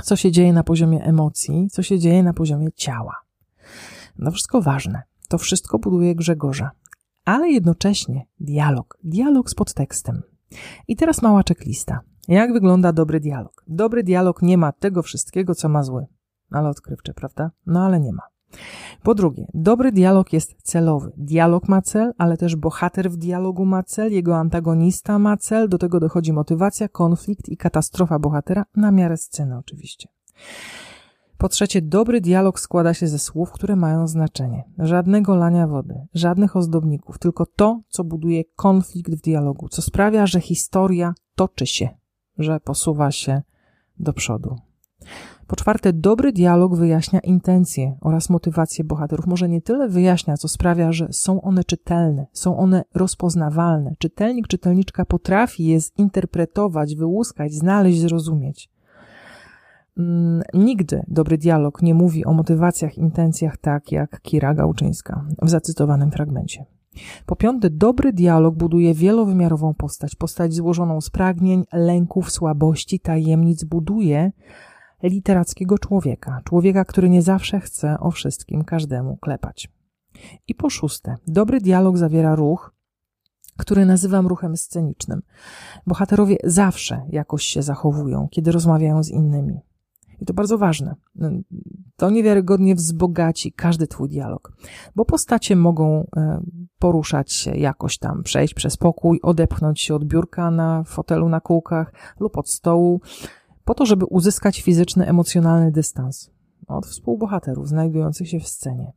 co 0.03 0.17
się 0.17 0.33
dzieje 0.33 0.53
na 0.53 0.65
poziomie 0.65 1.05
emocji, 1.05 1.69
co 1.71 1.83
się 1.83 1.99
dzieje 1.99 2.23
na 2.23 2.33
poziomie 2.33 2.73
ciała. 2.73 3.17
No 4.19 4.31
wszystko 4.31 4.63
ważne. 4.63 5.03
To 5.29 5.39
wszystko 5.39 5.79
buduje 5.79 6.15
Grzegorza, 6.15 6.71
ale 7.25 7.51
jednocześnie 7.51 8.27
dialog, 8.41 8.99
dialog 9.05 9.51
z 9.51 9.55
podtekstem. 9.55 10.23
I 10.89 10.97
teraz 10.97 11.23
mała 11.23 11.43
checklista. 11.49 12.01
Jak 12.29 12.53
wygląda 12.53 12.93
dobry 12.93 13.21
dialog? 13.21 13.65
Dobry 13.67 14.03
dialog 14.03 14.43
nie 14.43 14.59
ma 14.59 14.73
tego 14.73 15.03
wszystkiego, 15.03 15.55
co 15.55 15.69
ma 15.69 15.83
zły. 15.83 16.07
Ale 16.51 16.69
odkrywcze, 16.69 17.15
prawda? 17.15 17.51
No 17.67 17.85
ale 17.85 18.01
nie 18.01 18.13
ma. 18.13 18.23
Po 19.03 19.15
drugie, 19.15 19.47
dobry 19.55 19.93
dialog 19.93 20.33
jest 20.33 20.55
celowy. 20.63 21.13
Dialog 21.17 21.69
ma 21.69 21.83
cel, 21.83 22.13
ale 22.19 22.37
też 22.37 22.57
bohater 22.57 23.11
w 23.11 23.17
dialogu 23.17 23.65
ma 23.65 23.83
cel, 23.83 24.13
jego 24.13 24.37
antagonista 24.37 25.19
ma 25.19 25.37
cel, 25.37 25.69
do 25.69 25.79
tego 25.79 26.01
dochodzi 26.01 26.33
motywacja, 26.33 26.89
konflikt 26.89 27.49
i 27.49 27.57
katastrofa 27.57 28.19
bohatera, 28.19 28.65
na 28.77 28.91
miarę 28.91 29.17
sceny 29.17 29.59
oczywiście. 29.59 30.09
Po 31.39 31.49
trzecie, 31.49 31.83
dobry 31.83 32.21
dialog 32.21 32.61
składa 32.61 32.95
się 32.95 33.09
ze 33.09 33.19
słów, 33.19 33.53
które 33.53 33.77
mają 33.77 34.09
znaczenie. 34.09 34.65
Żadnego 34.79 35.35
lania 35.35 35.67
wody, 35.67 35.95
żadnych 36.15 36.57
ozdobników, 36.57 37.19
tylko 37.19 37.47
to, 37.47 37.81
co 37.89 38.05
buduje 38.05 38.45
konflikt 38.57 39.15
w 39.15 39.21
dialogu, 39.21 39.69
co 39.69 39.83
sprawia, 39.83 40.27
że 40.27 40.41
historia 40.41 41.15
toczy 41.35 41.67
się, 41.67 41.89
że 42.39 42.61
posuwa 42.61 43.11
się 43.11 43.43
do 43.99 44.13
przodu. 44.13 44.57
Po 45.47 45.57
czwarte, 45.57 45.93
dobry 45.93 46.33
dialog 46.33 46.77
wyjaśnia 46.77 47.21
intencje 47.21 47.97
oraz 48.01 48.31
motywacje 48.31 48.85
bohaterów. 48.85 49.27
Może 49.27 49.49
nie 49.49 49.63
tyle 49.63 49.89
wyjaśnia, 49.89 50.37
co 50.37 50.49
sprawia, 50.49 50.93
że 50.93 51.09
są 51.11 51.43
one 51.43 51.65
czytelne, 51.65 52.27
są 52.33 52.57
one 52.57 52.85
rozpoznawalne. 52.95 53.95
Czytelnik, 53.99 54.47
czytelniczka 54.47 55.05
potrafi 55.05 55.65
je 55.65 55.81
zinterpretować, 55.81 56.97
wyłuskać, 56.97 57.53
znaleźć, 57.53 58.01
zrozumieć. 58.01 58.71
Mm, 59.99 60.43
nigdy 60.55 61.03
dobry 61.09 61.39
dialog 61.39 61.83
nie 61.83 61.95
mówi 61.95 62.25
o 62.25 62.33
motywacjach, 62.33 62.99
intencjach 62.99 63.57
tak 63.57 63.93
jak 63.93 64.21
Kira 64.21 64.55
Gałczyńska 64.55 65.25
w 65.43 65.51
zacytowanym 65.51 66.11
fragmencie. 66.11 66.65
Po 67.27 67.37
piąte, 67.37 67.71
dobry 67.71 68.13
dialog 68.13 68.55
buduje 68.55 68.95
wielowymiarową 68.95 69.75
postać, 69.75 70.15
postać 70.15 70.55
złożoną 70.55 71.01
z 71.01 71.11
pragnień, 71.11 71.65
lęków, 71.73 72.31
słabości, 72.31 73.01
tajemnic, 73.01 73.65
buduje 73.65 74.33
literackiego 75.03 75.79
człowieka, 75.79 76.41
człowieka, 76.45 76.85
który 76.85 77.11
nie 77.11 77.23
zawsze 77.23 77.61
chce 77.61 78.01
o 78.01 78.11
wszystkim 78.11 78.65
każdemu 78.65 79.17
klepać. 79.17 79.69
I 80.49 80.55
po 80.55 80.71
szóste, 80.71 81.17
dobry 81.27 81.61
dialog 81.61 81.99
zawiera 81.99 82.35
ruch, 82.35 82.75
który 83.57 83.87
nazywam 83.87 84.27
ruchem 84.27 84.57
scenicznym. 84.57 85.23
Bohaterowie 85.87 86.37
zawsze 86.45 87.07
jakoś 87.11 87.45
się 87.45 87.63
zachowują, 87.63 88.29
kiedy 88.31 88.53
rozmawiają 88.53 89.03
z 89.03 89.09
innymi. 89.09 89.61
I 90.21 90.25
to 90.25 90.35
bardzo 90.35 90.59
ważne. 90.59 90.95
To 91.97 92.11
niewiarygodnie 92.11 92.75
wzbogaci 92.75 93.53
każdy 93.53 93.87
twój 93.87 94.09
dialog, 94.09 94.53
bo 94.97 95.05
postacie 95.05 95.57
mogą 95.57 96.07
e, 96.17 96.41
poruszać 96.79 97.33
się 97.33 97.57
jakoś 97.57 97.99
tam, 97.99 98.23
przejść 98.23 98.55
przez 98.55 98.77
pokój, 98.77 99.21
odepchnąć 99.23 99.81
się 99.81 99.95
od 99.95 100.05
biurka 100.05 100.51
na 100.51 100.85
fotelu 100.85 101.29
na 101.29 101.41
kółkach 101.41 101.93
lub 102.21 102.39
od 102.39 102.51
stołu, 102.51 103.01
po 103.65 103.75
to, 103.75 103.87
żeby 103.87 104.05
uzyskać 104.05 104.63
fizyczny, 104.63 105.07
emocjonalny 105.07 105.73
dystans 105.73 106.31
od 106.67 106.87
współbohaterów 106.87 107.69
znajdujących 107.69 108.29
się 108.29 108.41
w 108.41 108.49
scenie. 108.49 108.93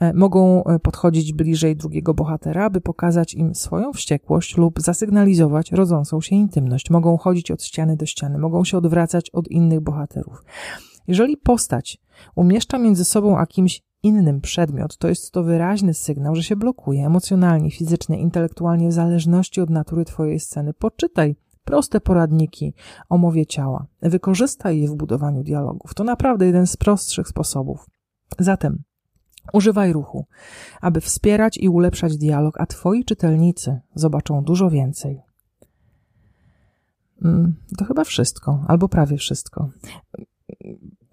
E, 0.00 0.12
mogą 0.12 0.64
e, 0.64 0.78
podchodzić 0.78 1.32
bliżej 1.32 1.76
drugiego 1.76 2.14
bohatera, 2.14 2.70
by 2.70 2.80
pokazać 2.80 3.34
im 3.34 3.54
swoją 3.54 3.92
wściekłość 3.92 4.56
lub 4.56 4.80
zasygnalizować 4.80 5.72
rodzącą 5.72 6.20
się 6.20 6.36
intymność. 6.36 6.90
Mogą 6.90 7.16
chodzić 7.16 7.50
od 7.50 7.62
ściany 7.62 7.96
do 7.96 8.06
ściany, 8.06 8.38
mogą 8.38 8.64
się 8.64 8.78
odwracać 8.78 9.30
od 9.30 9.48
innych 9.48 9.80
bohaterów. 9.80 10.44
Jeżeli 11.08 11.36
postać 11.36 11.98
umieszcza 12.34 12.78
między 12.78 13.04
sobą 13.04 13.38
a 13.38 13.46
kimś 13.46 13.82
innym 14.02 14.40
przedmiot, 14.40 14.96
to 14.96 15.08
jest 15.08 15.32
to 15.32 15.42
wyraźny 15.42 15.94
sygnał, 15.94 16.34
że 16.34 16.42
się 16.42 16.56
blokuje 16.56 17.06
emocjonalnie, 17.06 17.70
fizycznie, 17.70 18.20
intelektualnie, 18.20 18.88
w 18.88 18.92
zależności 18.92 19.60
od 19.60 19.70
natury 19.70 20.04
Twojej 20.04 20.40
sceny. 20.40 20.74
Poczytaj 20.74 21.36
proste 21.70 22.00
poradniki 22.00 22.74
o 23.08 23.18
mowie 23.18 23.46
ciała. 23.46 23.86
Wykorzystaj 24.02 24.80
je 24.80 24.88
w 24.88 24.94
budowaniu 24.94 25.42
dialogów. 25.42 25.94
To 25.94 26.04
naprawdę 26.04 26.46
jeden 26.46 26.66
z 26.66 26.76
prostszych 26.76 27.28
sposobów. 27.28 27.86
Zatem 28.38 28.82
używaj 29.52 29.92
ruchu, 29.92 30.26
aby 30.80 31.00
wspierać 31.00 31.58
i 31.58 31.68
ulepszać 31.68 32.16
dialog, 32.16 32.60
a 32.60 32.66
twoi 32.66 33.04
czytelnicy 33.04 33.80
zobaczą 33.94 34.44
dużo 34.44 34.70
więcej. 34.70 35.22
Mm, 37.24 37.54
to 37.78 37.84
chyba 37.84 38.04
wszystko, 38.04 38.64
albo 38.68 38.88
prawie 38.88 39.16
wszystko. 39.16 39.70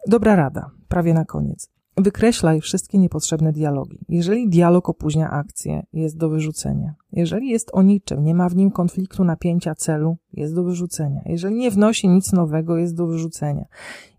Dobra 0.07 0.35
rada, 0.35 0.71
prawie 0.87 1.13
na 1.13 1.25
koniec. 1.25 1.69
Wykreślaj 1.97 2.61
wszystkie 2.61 2.97
niepotrzebne 2.97 3.51
dialogi. 3.51 3.99
Jeżeli 4.09 4.49
dialog 4.49 4.89
opóźnia 4.89 5.29
akcję, 5.29 5.85
jest 5.93 6.17
do 6.17 6.29
wyrzucenia. 6.29 6.95
Jeżeli 7.11 7.49
jest 7.49 7.69
o 7.73 7.81
niczym, 7.81 8.23
nie 8.23 8.35
ma 8.35 8.49
w 8.49 8.55
nim 8.55 8.71
konfliktu 8.71 9.23
napięcia 9.23 9.75
celu, 9.75 10.17
jest 10.33 10.55
do 10.55 10.63
wyrzucenia. 10.63 11.21
Jeżeli 11.25 11.55
nie 11.55 11.71
wnosi 11.71 12.09
nic 12.09 12.33
nowego, 12.33 12.77
jest 12.77 12.95
do 12.95 13.07
wyrzucenia. 13.07 13.65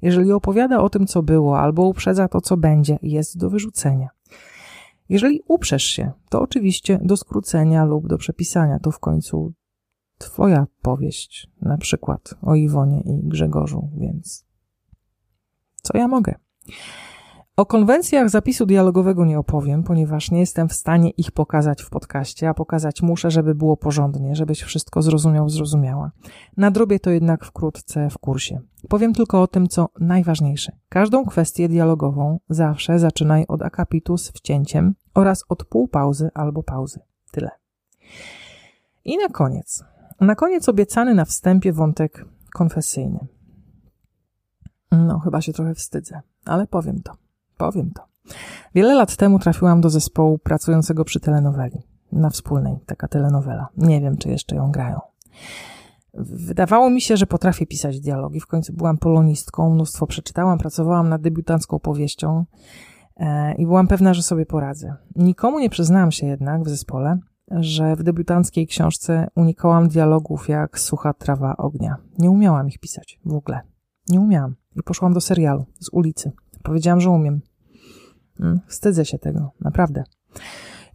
Jeżeli 0.03 0.33
opowiada 0.33 0.81
o 0.81 0.91
tym, 0.91 1.07
co 1.07 1.23
było, 1.23 1.61
albo 1.61 1.83
uprzedza 1.83 2.29
to, 2.29 2.41
co 2.41 2.57
będzie, 2.57 2.99
jest 3.03 3.39
do 3.39 3.51
wyrzucenia. 3.51 4.09
Jeżeli 5.09 5.41
uprzesz 5.49 5.85
się, 5.85 6.13
to 6.29 6.41
oczywiście 6.41 6.99
do 7.03 7.17
skrócenia 7.17 7.85
lub 7.85 8.09
do 8.09 8.19
przepisania. 8.19 8.79
To 8.79 8.91
w 8.91 8.99
końcu 8.99 9.53
twoja 10.19 10.67
powieść, 10.83 11.51
na 11.63 11.79
przykład 11.79 12.35
o 12.43 12.55
Iwonie 12.55 13.01
i 13.01 13.29
Grzegorzu, 13.29 13.91
więc 13.97 14.47
co 15.83 15.99
ja 15.99 16.09
mogę? 16.09 16.35
O 17.59 17.67
konwencjach 17.67 18.31
zapisu 18.31 18.67
dialogowego 18.67 19.25
nie 19.25 19.39
opowiem, 19.39 19.83
ponieważ 19.83 20.31
nie 20.31 20.41
jestem 20.41 20.69
w 20.69 20.73
stanie 20.73 21.11
ich 21.11 21.31
pokazać 21.31 21.83
w 21.83 21.91
podcaście, 21.91 22.49
a 22.49 22.55
pokazać 22.55 23.03
muszę, 23.03 23.31
żeby 23.31 23.55
było 23.55 23.77
porządnie, 23.77 24.37
żebyś 24.37 24.63
wszystko 24.63 25.03
zrozumiał, 25.03 25.49
zrozumiała. 25.49 26.11
Nadrobię 26.57 27.01
to 27.01 27.11
jednak 27.11 27.45
wkrótce 27.45 28.11
w 28.11 28.19
kursie. 28.19 28.61
Powiem 28.89 29.15
tylko 29.15 29.43
o 29.43 29.47
tym, 29.47 29.69
co 29.69 29.89
najważniejsze. 30.01 30.73
Każdą 30.89 31.25
kwestię 31.25 31.69
dialogową 31.69 32.41
zawsze 32.49 32.99
zaczynaj 32.99 33.45
od 33.49 33.63
akapitu 33.63 34.19
z 34.19 34.31
wcięciem 34.31 34.95
oraz 35.15 35.45
od 35.49 35.65
półpauzy 35.65 36.31
albo 36.35 36.63
pauzy. 36.63 37.01
Tyle. 37.31 37.51
I 39.05 39.17
na 39.17 39.29
koniec. 39.29 39.85
Na 40.21 40.35
koniec 40.35 40.69
obiecany 40.69 41.15
na 41.15 41.25
wstępie 41.25 41.73
wątek 41.73 42.25
konfesyjny. 42.53 43.27
No, 44.93 45.19
chyba 45.19 45.41
się 45.41 45.53
trochę 45.53 45.75
wstydzę, 45.75 46.21
ale 46.45 46.67
powiem 46.67 47.03
to. 47.03 47.28
Powiem 47.59 47.91
to. 47.91 48.03
Wiele 48.75 48.95
lat 48.95 49.17
temu 49.17 49.39
trafiłam 49.39 49.81
do 49.81 49.91
zespołu 49.91 50.39
pracującego 50.39 51.05
przy 51.05 51.21
telenoweli. 51.21 51.83
Na 52.13 52.31
wspólnej, 52.31 52.79
taka 52.87 53.09
telenowela. 53.09 53.69
Nie 53.77 54.01
wiem, 54.01 54.17
czy 54.17 54.29
jeszcze 54.29 54.57
ją 54.57 54.71
grają. 54.71 55.01
Wydawało 56.15 56.91
mi 56.91 57.01
się, 57.01 57.17
że 57.17 57.27
potrafię 57.27 57.67
pisać 57.67 58.01
dialogi. 58.01 58.41
W 58.41 58.47
końcu 58.47 58.73
byłam 58.73 58.99
polonistką, 58.99 59.75
mnóstwo 59.75 60.07
przeczytałam, 60.07 60.59
pracowałam 60.59 61.09
nad 61.09 61.23
debiutancką 61.23 61.79
powieścią 61.79 62.45
e, 63.17 63.55
i 63.55 63.67
byłam 63.67 63.89
pewna, 63.89 64.15
że 64.15 64.23
sobie 64.23 64.47
poradzę. 64.47 64.97
Nikomu 65.17 65.59
nie 65.59 65.71
przyznałam 65.71 66.13
się 66.13 66.27
jednak 66.27 66.63
w 66.63 66.69
zespole, 66.69 67.19
że 67.51 67.97
w 67.97 68.03
debiutanckiej 68.03 68.67
książce 68.67 69.29
unikałam 69.35 69.89
dialogów 69.89 70.49
jak 70.49 70.79
sucha 70.79 71.15
trawa 71.15 71.57
ognia. 71.57 71.97
Nie 72.19 72.31
umiałam 72.31 72.69
ich 72.69 72.79
pisać 72.79 73.21
w 73.25 73.35
ogóle. 73.35 73.61
Nie 74.09 74.21
umiałam. 74.21 74.55
I 74.77 74.83
poszłam 74.83 75.13
do 75.13 75.21
serialu 75.21 75.67
z 75.81 75.89
ulicy. 75.93 76.33
Powiedziałam, 76.69 77.01
że 77.01 77.11
umiem. 77.11 77.41
Hmm, 78.39 78.61
wstydzę 78.67 79.05
się 79.05 79.19
tego, 79.19 79.51
naprawdę. 79.61 80.05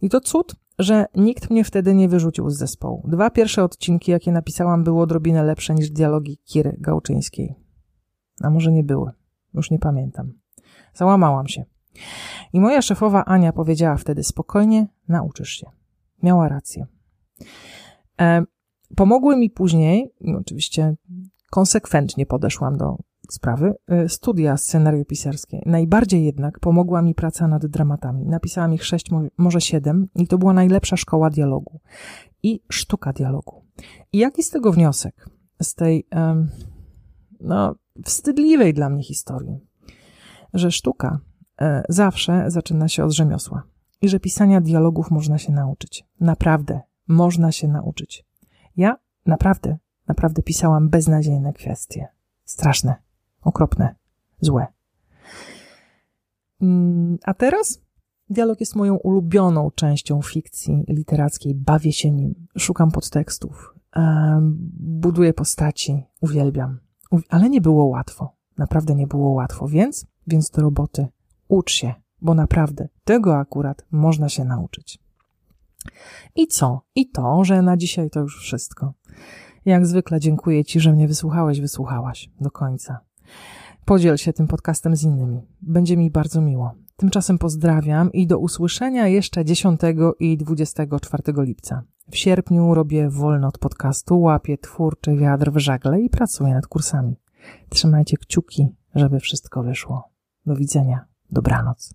I 0.02 0.08
to 0.08 0.20
cud, 0.20 0.56
że 0.78 1.06
nikt 1.14 1.50
mnie 1.50 1.64
wtedy 1.64 1.94
nie 1.94 2.08
wyrzucił 2.08 2.50
z 2.50 2.56
zespołu. 2.56 3.04
Dwa 3.08 3.30
pierwsze 3.30 3.64
odcinki, 3.64 4.10
jakie 4.10 4.32
napisałam, 4.32 4.84
były 4.84 5.02
odrobinę 5.02 5.42
lepsze 5.42 5.74
niż 5.74 5.90
dialogi 5.90 6.38
Kiry 6.44 6.76
Gałczyńskiej. 6.78 7.54
A 8.40 8.50
może 8.50 8.72
nie 8.72 8.84
były. 8.84 9.10
Już 9.54 9.70
nie 9.70 9.78
pamiętam. 9.78 10.32
Załamałam 10.94 11.48
się. 11.48 11.64
I 12.52 12.60
moja 12.60 12.82
szefowa 12.82 13.24
Ania 13.24 13.52
powiedziała 13.52 13.96
wtedy 13.96 14.24
spokojnie, 14.24 14.86
nauczysz 15.08 15.50
się. 15.50 15.66
Miała 16.22 16.48
rację. 16.48 16.86
E, 18.20 18.44
pomogły 18.96 19.36
mi 19.36 19.50
później, 19.50 20.12
oczywiście 20.40 20.96
konsekwentnie 21.50 22.26
podeszłam 22.26 22.76
do 22.76 22.96
sprawy, 23.30 23.74
e, 23.88 24.08
studia 24.08 24.56
scenariopisarskie. 24.56 25.60
Najbardziej 25.66 26.24
jednak 26.24 26.60
pomogła 26.60 27.02
mi 27.02 27.14
praca 27.14 27.48
nad 27.48 27.66
dramatami. 27.66 28.26
Napisałam 28.26 28.74
ich 28.74 28.84
sześć, 28.84 29.10
może 29.36 29.60
siedem 29.60 30.08
i 30.14 30.26
to 30.26 30.38
była 30.38 30.52
najlepsza 30.52 30.96
szkoła 30.96 31.30
dialogu 31.30 31.80
i 32.42 32.60
sztuka 32.68 33.12
dialogu. 33.12 33.64
I 34.12 34.18
jaki 34.18 34.42
z 34.42 34.50
tego 34.50 34.72
wniosek? 34.72 35.30
Z 35.62 35.74
tej, 35.74 36.06
no, 37.40 37.74
wstydliwej 38.04 38.74
dla 38.74 38.90
mnie 38.90 39.02
historii, 39.02 39.60
że 40.54 40.70
sztuka 40.70 41.20
e, 41.60 41.82
zawsze 41.88 42.44
zaczyna 42.50 42.88
się 42.88 43.04
od 43.04 43.12
rzemiosła 43.12 43.62
i 44.02 44.08
że 44.08 44.20
pisania 44.20 44.60
dialogów 44.60 45.10
można 45.10 45.38
się 45.38 45.52
nauczyć. 45.52 46.04
Naprawdę, 46.20 46.80
można 47.08 47.52
się 47.52 47.68
nauczyć. 47.68 48.26
Ja 48.76 48.96
naprawdę, 49.26 49.78
naprawdę 50.08 50.42
pisałam 50.42 50.88
beznadziejne 50.88 51.52
kwestie. 51.52 52.08
Straszne 52.44 53.03
okropne, 53.44 53.94
złe. 54.40 54.66
Mm, 56.62 57.18
a 57.24 57.34
teraz 57.34 57.80
dialog 58.30 58.60
jest 58.60 58.76
moją 58.76 58.94
ulubioną 58.94 59.70
częścią 59.74 60.22
fikcji 60.22 60.84
literackiej. 60.88 61.54
Bawię 61.54 61.92
się 61.92 62.10
nim, 62.10 62.46
szukam 62.58 62.90
podtekstów, 62.90 63.74
buduję 64.80 65.34
postaci, 65.34 66.02
uwielbiam. 66.20 66.78
Ale 67.28 67.50
nie 67.50 67.60
było 67.60 67.84
łatwo. 67.84 68.36
Naprawdę 68.58 68.94
nie 68.94 69.06
było 69.06 69.30
łatwo, 69.30 69.68
więc, 69.68 70.06
więc 70.26 70.50
do 70.50 70.62
roboty 70.62 71.08
ucz 71.48 71.72
się, 71.72 71.94
bo 72.20 72.34
naprawdę 72.34 72.88
tego 73.04 73.36
akurat 73.36 73.86
można 73.90 74.28
się 74.28 74.44
nauczyć. 74.44 74.98
I 76.34 76.46
co? 76.46 76.80
I 76.94 77.10
to, 77.10 77.44
że 77.44 77.62
na 77.62 77.76
dzisiaj 77.76 78.10
to 78.10 78.20
już 78.20 78.38
wszystko. 78.40 78.92
Jak 79.64 79.86
zwykle 79.86 80.20
dziękuję 80.20 80.64
Ci, 80.64 80.80
że 80.80 80.92
mnie 80.92 81.08
wysłuchałeś, 81.08 81.60
wysłuchałaś 81.60 82.30
do 82.40 82.50
końca. 82.50 83.00
Podziel 83.84 84.16
się 84.16 84.32
tym 84.32 84.46
podcastem 84.46 84.96
z 84.96 85.02
innymi. 85.02 85.40
Będzie 85.62 85.96
mi 85.96 86.10
bardzo 86.10 86.40
miło. 86.40 86.72
Tymczasem 86.96 87.38
pozdrawiam 87.38 88.12
i 88.12 88.26
do 88.26 88.38
usłyszenia 88.38 89.08
jeszcze 89.08 89.44
10 89.44 89.80
i 90.20 90.36
24 90.36 91.22
lipca. 91.38 91.82
W 92.10 92.16
sierpniu 92.16 92.74
robię 92.74 93.10
wolno 93.10 93.48
od 93.48 93.58
podcastu, 93.58 94.20
łapię 94.20 94.58
twórczy 94.58 95.16
wiatr 95.16 95.50
w 95.52 95.58
żagle 95.58 96.00
i 96.00 96.10
pracuję 96.10 96.54
nad 96.54 96.66
kursami. 96.66 97.16
Trzymajcie 97.68 98.16
kciuki, 98.16 98.68
żeby 98.94 99.20
wszystko 99.20 99.62
wyszło. 99.62 100.10
Do 100.46 100.56
widzenia. 100.56 101.04
Dobranoc. 101.30 101.94